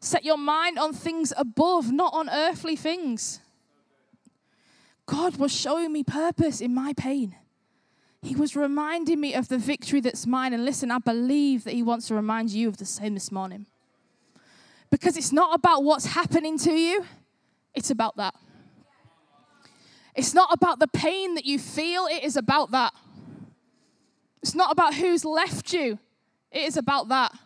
Set 0.00 0.24
your 0.24 0.36
mind 0.36 0.80
on 0.80 0.92
things 0.92 1.32
above, 1.36 1.92
not 1.92 2.12
on 2.12 2.28
earthly 2.28 2.74
things. 2.74 3.38
God 5.06 5.36
was 5.36 5.54
showing 5.54 5.92
me 5.92 6.02
purpose 6.02 6.60
in 6.60 6.74
my 6.74 6.92
pain. 6.92 7.36
He 8.20 8.34
was 8.34 8.56
reminding 8.56 9.20
me 9.20 9.32
of 9.34 9.46
the 9.46 9.58
victory 9.58 10.00
that's 10.00 10.26
mine. 10.26 10.52
And 10.52 10.64
listen, 10.64 10.90
I 10.90 10.98
believe 10.98 11.62
that 11.62 11.74
He 11.74 11.84
wants 11.84 12.08
to 12.08 12.16
remind 12.16 12.50
you 12.50 12.66
of 12.66 12.78
the 12.78 12.84
same 12.84 13.14
this 13.14 13.30
morning. 13.30 13.66
Because 14.90 15.16
it's 15.16 15.30
not 15.30 15.54
about 15.54 15.84
what's 15.84 16.06
happening 16.06 16.58
to 16.58 16.72
you, 16.72 17.06
it's 17.76 17.90
about 17.90 18.16
that. 18.16 18.34
It's 20.16 20.34
not 20.34 20.52
about 20.52 20.80
the 20.80 20.88
pain 20.88 21.36
that 21.36 21.44
you 21.44 21.60
feel, 21.60 22.06
it 22.06 22.24
is 22.24 22.36
about 22.36 22.72
that. 22.72 22.92
It's 24.46 24.54
not 24.54 24.70
about 24.70 24.94
who's 24.94 25.24
left 25.24 25.72
you, 25.72 25.98
it 26.52 26.62
is 26.62 26.76
about 26.76 27.08
that. 27.08 27.36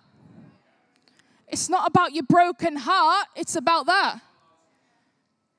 It's 1.49 1.71
not 1.71 1.89
about 1.89 2.13
your 2.13 2.25
broken 2.25 2.77
heart, 2.77 3.27
it's 3.35 3.57
about 3.57 3.87
that. 3.87 4.21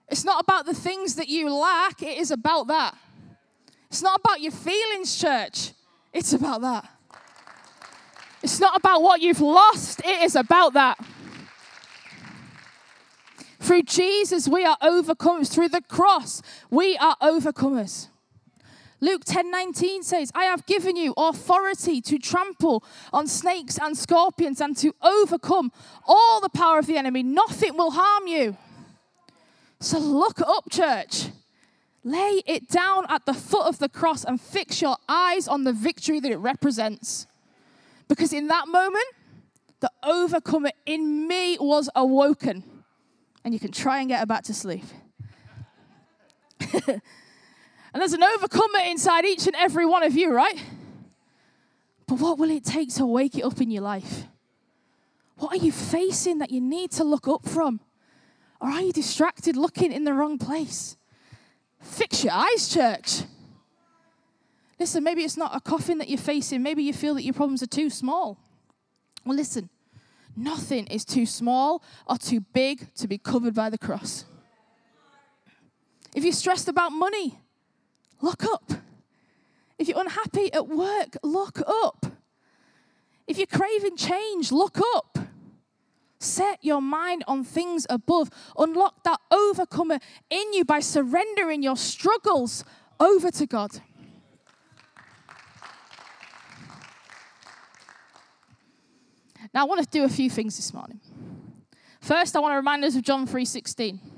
It's 0.07 0.23
not 0.23 0.43
about 0.43 0.67
the 0.67 0.75
things 0.75 1.15
that 1.15 1.29
you 1.29 1.51
lack, 1.51 2.03
it 2.03 2.19
is 2.19 2.29
about 2.29 2.67
that. 2.67 2.95
It's 3.89 4.03
not 4.03 4.19
about 4.19 4.41
your 4.41 4.51
feelings, 4.51 5.19
church, 5.19 5.71
it's 6.13 6.31
about 6.31 6.61
that. 6.61 6.87
It's 8.43 8.59
not 8.59 8.77
about 8.77 9.01
what 9.01 9.19
you've 9.19 9.41
lost, 9.41 9.99
it 10.05 10.21
is 10.21 10.35
about 10.35 10.73
that. 10.73 11.03
Through 13.59 13.81
Jesus, 13.81 14.47
we 14.47 14.63
are 14.63 14.77
overcomers. 14.77 15.51
Through 15.51 15.69
the 15.69 15.81
cross, 15.81 16.43
we 16.69 16.97
are 16.97 17.15
overcomers. 17.19 18.09
Luke 19.01 19.23
10 19.25 19.49
19 19.49 20.03
says, 20.03 20.31
I 20.35 20.43
have 20.45 20.65
given 20.67 20.95
you 20.95 21.13
authority 21.17 22.01
to 22.01 22.19
trample 22.19 22.83
on 23.11 23.27
snakes 23.27 23.79
and 23.79 23.97
scorpions 23.97 24.61
and 24.61 24.77
to 24.77 24.93
overcome 25.01 25.71
all 26.05 26.39
the 26.39 26.49
power 26.49 26.77
of 26.77 26.85
the 26.85 26.97
enemy. 26.97 27.23
Nothing 27.23 27.75
will 27.75 27.91
harm 27.91 28.27
you. 28.27 28.55
So 29.79 29.97
look 29.97 30.39
up, 30.39 30.69
church. 30.69 31.29
Lay 32.03 32.41
it 32.45 32.67
down 32.69 33.05
at 33.09 33.25
the 33.25 33.33
foot 33.33 33.65
of 33.65 33.79
the 33.79 33.89
cross 33.89 34.23
and 34.23 34.39
fix 34.39 34.81
your 34.81 34.97
eyes 35.09 35.47
on 35.47 35.63
the 35.63 35.73
victory 35.73 36.19
that 36.19 36.31
it 36.31 36.37
represents. 36.37 37.25
Because 38.07 38.33
in 38.33 38.47
that 38.47 38.67
moment, 38.67 39.05
the 39.79 39.91
overcomer 40.03 40.71
in 40.85 41.27
me 41.27 41.57
was 41.59 41.89
awoken 41.95 42.63
and 43.43 43.53
you 43.53 43.59
can 43.59 43.71
try 43.71 43.99
and 43.99 44.09
get 44.09 44.19
her 44.19 44.25
back 44.25 44.43
to 44.43 44.53
sleep. 44.53 44.83
and 47.93 48.01
there's 48.01 48.13
an 48.13 48.23
overcomer 48.23 48.79
inside 48.85 49.25
each 49.25 49.47
and 49.47 49.55
every 49.55 49.85
one 49.85 50.03
of 50.03 50.15
you, 50.15 50.31
right? 50.33 50.61
But 52.07 52.19
what 52.19 52.37
will 52.37 52.49
it 52.49 52.65
take 52.65 52.93
to 52.95 53.05
wake 53.05 53.37
it 53.37 53.43
up 53.43 53.61
in 53.61 53.71
your 53.71 53.83
life? 53.83 54.25
What 55.37 55.53
are 55.53 55.63
you 55.63 55.71
facing 55.71 56.39
that 56.39 56.51
you 56.51 56.61
need 56.61 56.91
to 56.91 57.03
look 57.03 57.27
up 57.27 57.47
from? 57.47 57.79
Or 58.59 58.69
are 58.69 58.81
you 58.81 58.93
distracted 58.93 59.55
looking 59.55 59.91
in 59.91 60.03
the 60.03 60.13
wrong 60.13 60.37
place? 60.37 60.97
Fix 61.81 62.23
your 62.23 62.33
eyes, 62.33 62.69
church. 62.69 63.23
Listen, 64.79 65.03
maybe 65.03 65.23
it's 65.23 65.37
not 65.37 65.55
a 65.55 65.59
coffin 65.59 65.97
that 65.97 66.09
you're 66.09 66.17
facing. 66.17 66.61
Maybe 66.61 66.83
you 66.83 66.93
feel 66.93 67.15
that 67.15 67.23
your 67.23 67.33
problems 67.33 67.63
are 67.63 67.67
too 67.67 67.89
small. 67.89 68.37
Well, 69.25 69.35
listen, 69.35 69.69
Nothing 70.35 70.87
is 70.87 71.03
too 71.03 71.25
small 71.25 71.83
or 72.07 72.17
too 72.17 72.41
big 72.41 72.93
to 72.95 73.07
be 73.07 73.17
covered 73.17 73.53
by 73.53 73.69
the 73.69 73.77
cross. 73.77 74.25
If 76.15 76.23
you're 76.23 76.33
stressed 76.33 76.67
about 76.67 76.91
money, 76.91 77.39
look 78.21 78.43
up. 78.43 78.71
If 79.77 79.87
you're 79.87 79.99
unhappy 79.99 80.53
at 80.53 80.67
work, 80.67 81.17
look 81.23 81.61
up. 81.67 82.05
If 83.27 83.37
you're 83.37 83.47
craving 83.47 83.97
change, 83.97 84.51
look 84.51 84.79
up. 84.95 85.17
Set 86.19 86.63
your 86.63 86.81
mind 86.81 87.23
on 87.27 87.43
things 87.43 87.87
above. 87.89 88.29
Unlock 88.57 89.03
that 89.03 89.19
overcomer 89.31 89.97
in 90.29 90.53
you 90.53 90.63
by 90.63 90.79
surrendering 90.79 91.63
your 91.63 91.75
struggles 91.75 92.63
over 92.99 93.31
to 93.31 93.47
God. 93.47 93.81
Now 99.53 99.61
I 99.61 99.63
want 99.63 99.81
to 99.81 99.87
do 99.89 100.03
a 100.03 100.09
few 100.09 100.29
things 100.29 100.55
this 100.57 100.73
morning. 100.73 100.99
First, 101.99 102.35
I 102.35 102.39
want 102.39 102.53
to 102.53 102.57
remind 102.57 102.85
us 102.85 102.95
of 102.95 103.01
John 103.01 103.25
3:16. 103.25 104.10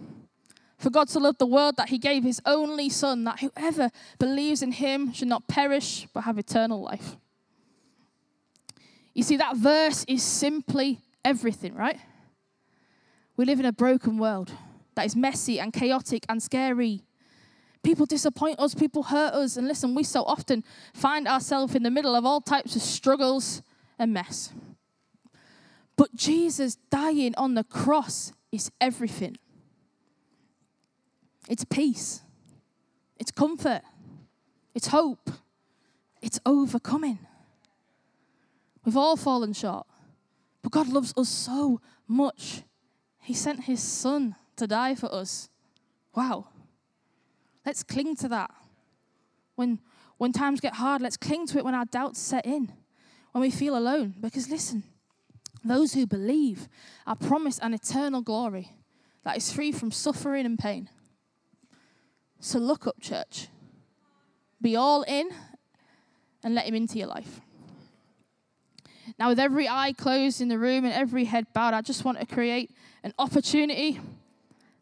For 0.84 0.90
God 0.90 1.10
so 1.10 1.22
loved 1.22 1.40
the 1.40 1.46
world 1.46 1.78
that 1.78 1.88
he 1.88 1.98
gave 1.98 2.26
his 2.26 2.42
only 2.46 2.90
son 2.90 3.24
that 3.24 3.40
whoever 3.40 3.90
believes 4.20 4.62
in 4.62 4.74
him 4.74 5.14
should 5.14 5.30
not 5.30 5.48
perish 5.48 6.10
but 6.14 6.26
have 6.26 6.38
eternal 6.38 6.82
life. 6.82 7.16
You 9.14 9.24
see 9.24 9.38
that 9.38 9.56
verse 9.56 10.04
is 10.10 10.22
simply 10.22 11.00
everything, 11.24 11.74
right? 11.74 12.02
We 13.38 13.46
live 13.46 13.62
in 13.62 13.66
a 13.66 13.72
broken 13.72 14.18
world 14.18 14.52
that 14.96 15.06
is 15.06 15.16
messy 15.16 15.58
and 15.58 15.72
chaotic 15.72 16.26
and 16.28 16.44
scary. 16.44 17.06
People 17.82 18.06
disappoint 18.06 18.60
us, 18.60 18.76
people 18.76 19.04
hurt 19.04 19.34
us, 19.34 19.56
and 19.56 19.70
listen, 19.70 19.96
we 19.96 20.04
so 20.04 20.24
often 20.24 20.66
find 20.94 21.30
ourselves 21.30 21.76
in 21.76 21.84
the 21.84 21.92
middle 21.92 22.14
of 22.14 22.26
all 22.26 22.42
types 22.42 22.76
of 22.76 22.82
struggles 22.82 23.62
and 23.98 24.12
mess. 24.12 24.52
But 25.96 26.14
Jesus 26.14 26.76
dying 26.92 27.34
on 27.38 27.54
the 27.54 27.64
cross 27.64 28.34
is 28.52 28.70
everything. 28.82 29.38
It's 31.50 31.66
peace, 31.66 32.22
it's 33.18 33.32
comfort, 33.32 33.82
it's 34.74 34.88
hope, 34.88 35.30
it's 36.22 36.40
overcoming. 36.46 37.20
We've 38.86 38.98
all 38.98 39.16
fallen 39.16 39.54
short, 39.54 39.86
but 40.62 40.72
God 40.72 40.88
loves 40.88 41.14
us 41.18 41.30
so 41.30 41.82
much. 42.08 42.64
He 43.20 43.34
sent 43.34 43.64
His 43.64 43.82
Son 43.82 44.36
to 44.58 44.68
die 44.68 44.96
for 44.96 45.14
us. 45.14 45.50
Wow. 46.16 46.48
Let's 47.66 47.84
cling 47.84 48.16
to 48.18 48.28
that. 48.30 48.52
When, 49.56 49.80
when 50.18 50.32
times 50.32 50.60
get 50.60 50.76
hard, 50.76 51.02
let's 51.02 51.18
cling 51.18 51.48
to 51.48 51.58
it 51.58 51.66
when 51.66 51.76
our 51.76 51.86
doubts 51.86 52.20
set 52.20 52.46
in, 52.46 52.72
when 53.32 53.42
we 53.42 53.52
feel 53.52 53.78
alone. 53.78 54.16
Because 54.20 54.50
listen, 54.50 54.84
those 55.64 55.94
who 55.94 56.06
believe 56.06 56.68
are 57.08 57.16
promised 57.16 57.60
an 57.62 57.74
eternal 57.74 58.22
glory 58.22 58.72
that 59.24 59.38
is 59.38 59.52
free 59.52 59.72
from 59.72 59.92
suffering 59.92 60.46
and 60.46 60.60
pain. 60.60 60.90
So 62.44 62.60
look 62.60 62.86
up, 62.88 63.00
church. 63.00 63.48
Be 64.62 64.76
all 64.76 65.04
in 65.04 65.30
and 66.44 66.54
let 66.54 66.66
Him 66.66 66.76
into 66.76 66.98
your 66.98 67.08
life. 67.08 67.40
Now, 69.18 69.30
with 69.30 69.40
every 69.40 69.70
eye 69.70 69.94
closed 69.94 70.42
in 70.42 70.50
the 70.50 70.60
room 70.60 70.84
and 70.84 70.94
every 70.94 71.24
head 71.24 71.48
bowed, 71.54 71.74
I 71.74 71.80
just 71.80 72.04
want 72.04 72.20
to 72.20 72.26
create 72.26 72.70
an 73.02 73.14
opportunity 73.18 74.02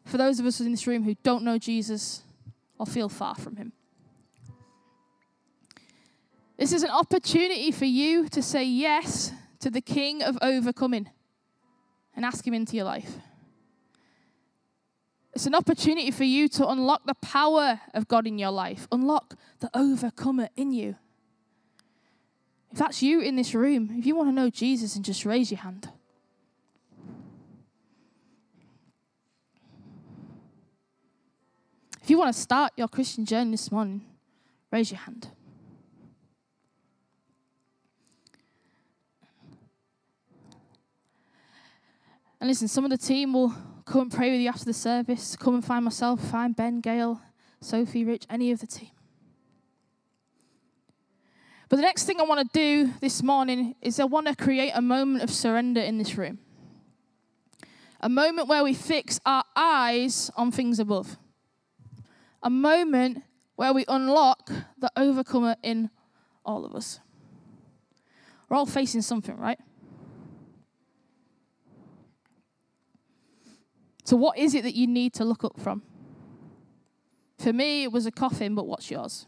for 0.04 0.16
those 0.16 0.40
of 0.40 0.46
us 0.46 0.58
in 0.58 0.72
this 0.72 0.88
room 0.88 1.04
who 1.04 1.14
don't 1.22 1.44
know 1.44 1.56
Jesus 1.56 2.22
or 2.80 2.86
feel 2.86 3.08
far 3.08 3.36
from 3.36 3.54
him. 3.54 3.72
This 6.56 6.72
is 6.72 6.82
an 6.82 6.90
opportunity 6.90 7.70
for 7.70 7.84
you 7.84 8.28
to 8.30 8.42
say 8.42 8.64
yes 8.64 9.30
to 9.60 9.70
the 9.70 9.80
King 9.80 10.20
of 10.20 10.36
overcoming 10.42 11.10
and 12.16 12.24
ask 12.24 12.44
him 12.44 12.54
into 12.54 12.74
your 12.74 12.86
life. 12.86 13.18
It's 15.34 15.46
an 15.46 15.54
opportunity 15.54 16.10
for 16.10 16.24
you 16.24 16.46
to 16.48 16.68
unlock 16.68 17.06
the 17.06 17.14
power 17.14 17.80
of 17.94 18.06
God 18.06 18.26
in 18.26 18.38
your 18.38 18.50
life, 18.50 18.86
unlock 18.92 19.34
the 19.60 19.70
overcomer 19.74 20.48
in 20.56 20.72
you. 20.72 20.96
If 22.70 22.78
that's 22.78 23.02
you 23.02 23.20
in 23.20 23.36
this 23.36 23.54
room, 23.54 23.94
if 23.98 24.06
you 24.06 24.14
want 24.14 24.28
to 24.28 24.32
know 24.32 24.50
Jesus, 24.50 24.96
and 24.96 25.04
just 25.04 25.24
raise 25.24 25.50
your 25.50 25.60
hand. 25.60 25.90
If 32.02 32.10
you 32.10 32.18
want 32.18 32.34
to 32.34 32.40
start 32.40 32.72
your 32.76 32.88
Christian 32.88 33.24
journey 33.24 33.52
this 33.52 33.70
morning, 33.70 34.04
raise 34.70 34.90
your 34.90 35.00
hand. 35.00 35.28
And 42.40 42.48
listen, 42.48 42.66
some 42.66 42.84
of 42.84 42.90
the 42.90 42.98
team 42.98 43.34
will 43.34 43.54
come 43.84 44.02
and 44.02 44.12
pray 44.12 44.30
with 44.30 44.40
you 44.40 44.48
after 44.48 44.64
the 44.64 44.72
service. 44.72 45.36
Come 45.36 45.54
and 45.54 45.64
find 45.64 45.84
myself, 45.84 46.20
find 46.20 46.54
Ben, 46.54 46.80
Gail, 46.80 47.20
Sophie, 47.60 48.04
Rich, 48.04 48.26
any 48.30 48.50
of 48.50 48.60
the 48.60 48.66
team. 48.66 48.90
But 51.68 51.76
the 51.76 51.82
next 51.82 52.04
thing 52.04 52.20
I 52.20 52.24
want 52.24 52.52
to 52.52 52.58
do 52.58 52.92
this 53.00 53.22
morning 53.22 53.76
is 53.80 53.98
I 53.98 54.04
want 54.04 54.26
to 54.26 54.36
create 54.36 54.72
a 54.74 54.82
moment 54.82 55.24
of 55.24 55.30
surrender 55.30 55.80
in 55.80 55.96
this 55.96 56.16
room. 56.16 56.38
A 58.00 58.08
moment 58.08 58.48
where 58.48 58.62
we 58.62 58.74
fix 58.74 59.18
our 59.24 59.44
eyes 59.56 60.30
on 60.36 60.50
things 60.50 60.78
above. 60.78 61.16
A 62.42 62.50
moment 62.50 63.22
where 63.56 63.72
we 63.72 63.84
unlock 63.88 64.50
the 64.76 64.90
overcomer 64.96 65.56
in 65.62 65.88
all 66.44 66.66
of 66.66 66.74
us. 66.74 67.00
We're 68.48 68.56
all 68.58 68.66
facing 68.66 69.00
something, 69.00 69.36
right? 69.38 69.58
So, 74.04 74.16
what 74.16 74.36
is 74.38 74.54
it 74.54 74.64
that 74.64 74.74
you 74.74 74.86
need 74.86 75.14
to 75.14 75.24
look 75.24 75.44
up 75.44 75.60
from? 75.60 75.82
For 77.38 77.52
me, 77.52 77.84
it 77.84 77.92
was 77.92 78.06
a 78.06 78.10
coffin, 78.10 78.54
but 78.54 78.66
what's 78.66 78.90
yours? 78.90 79.26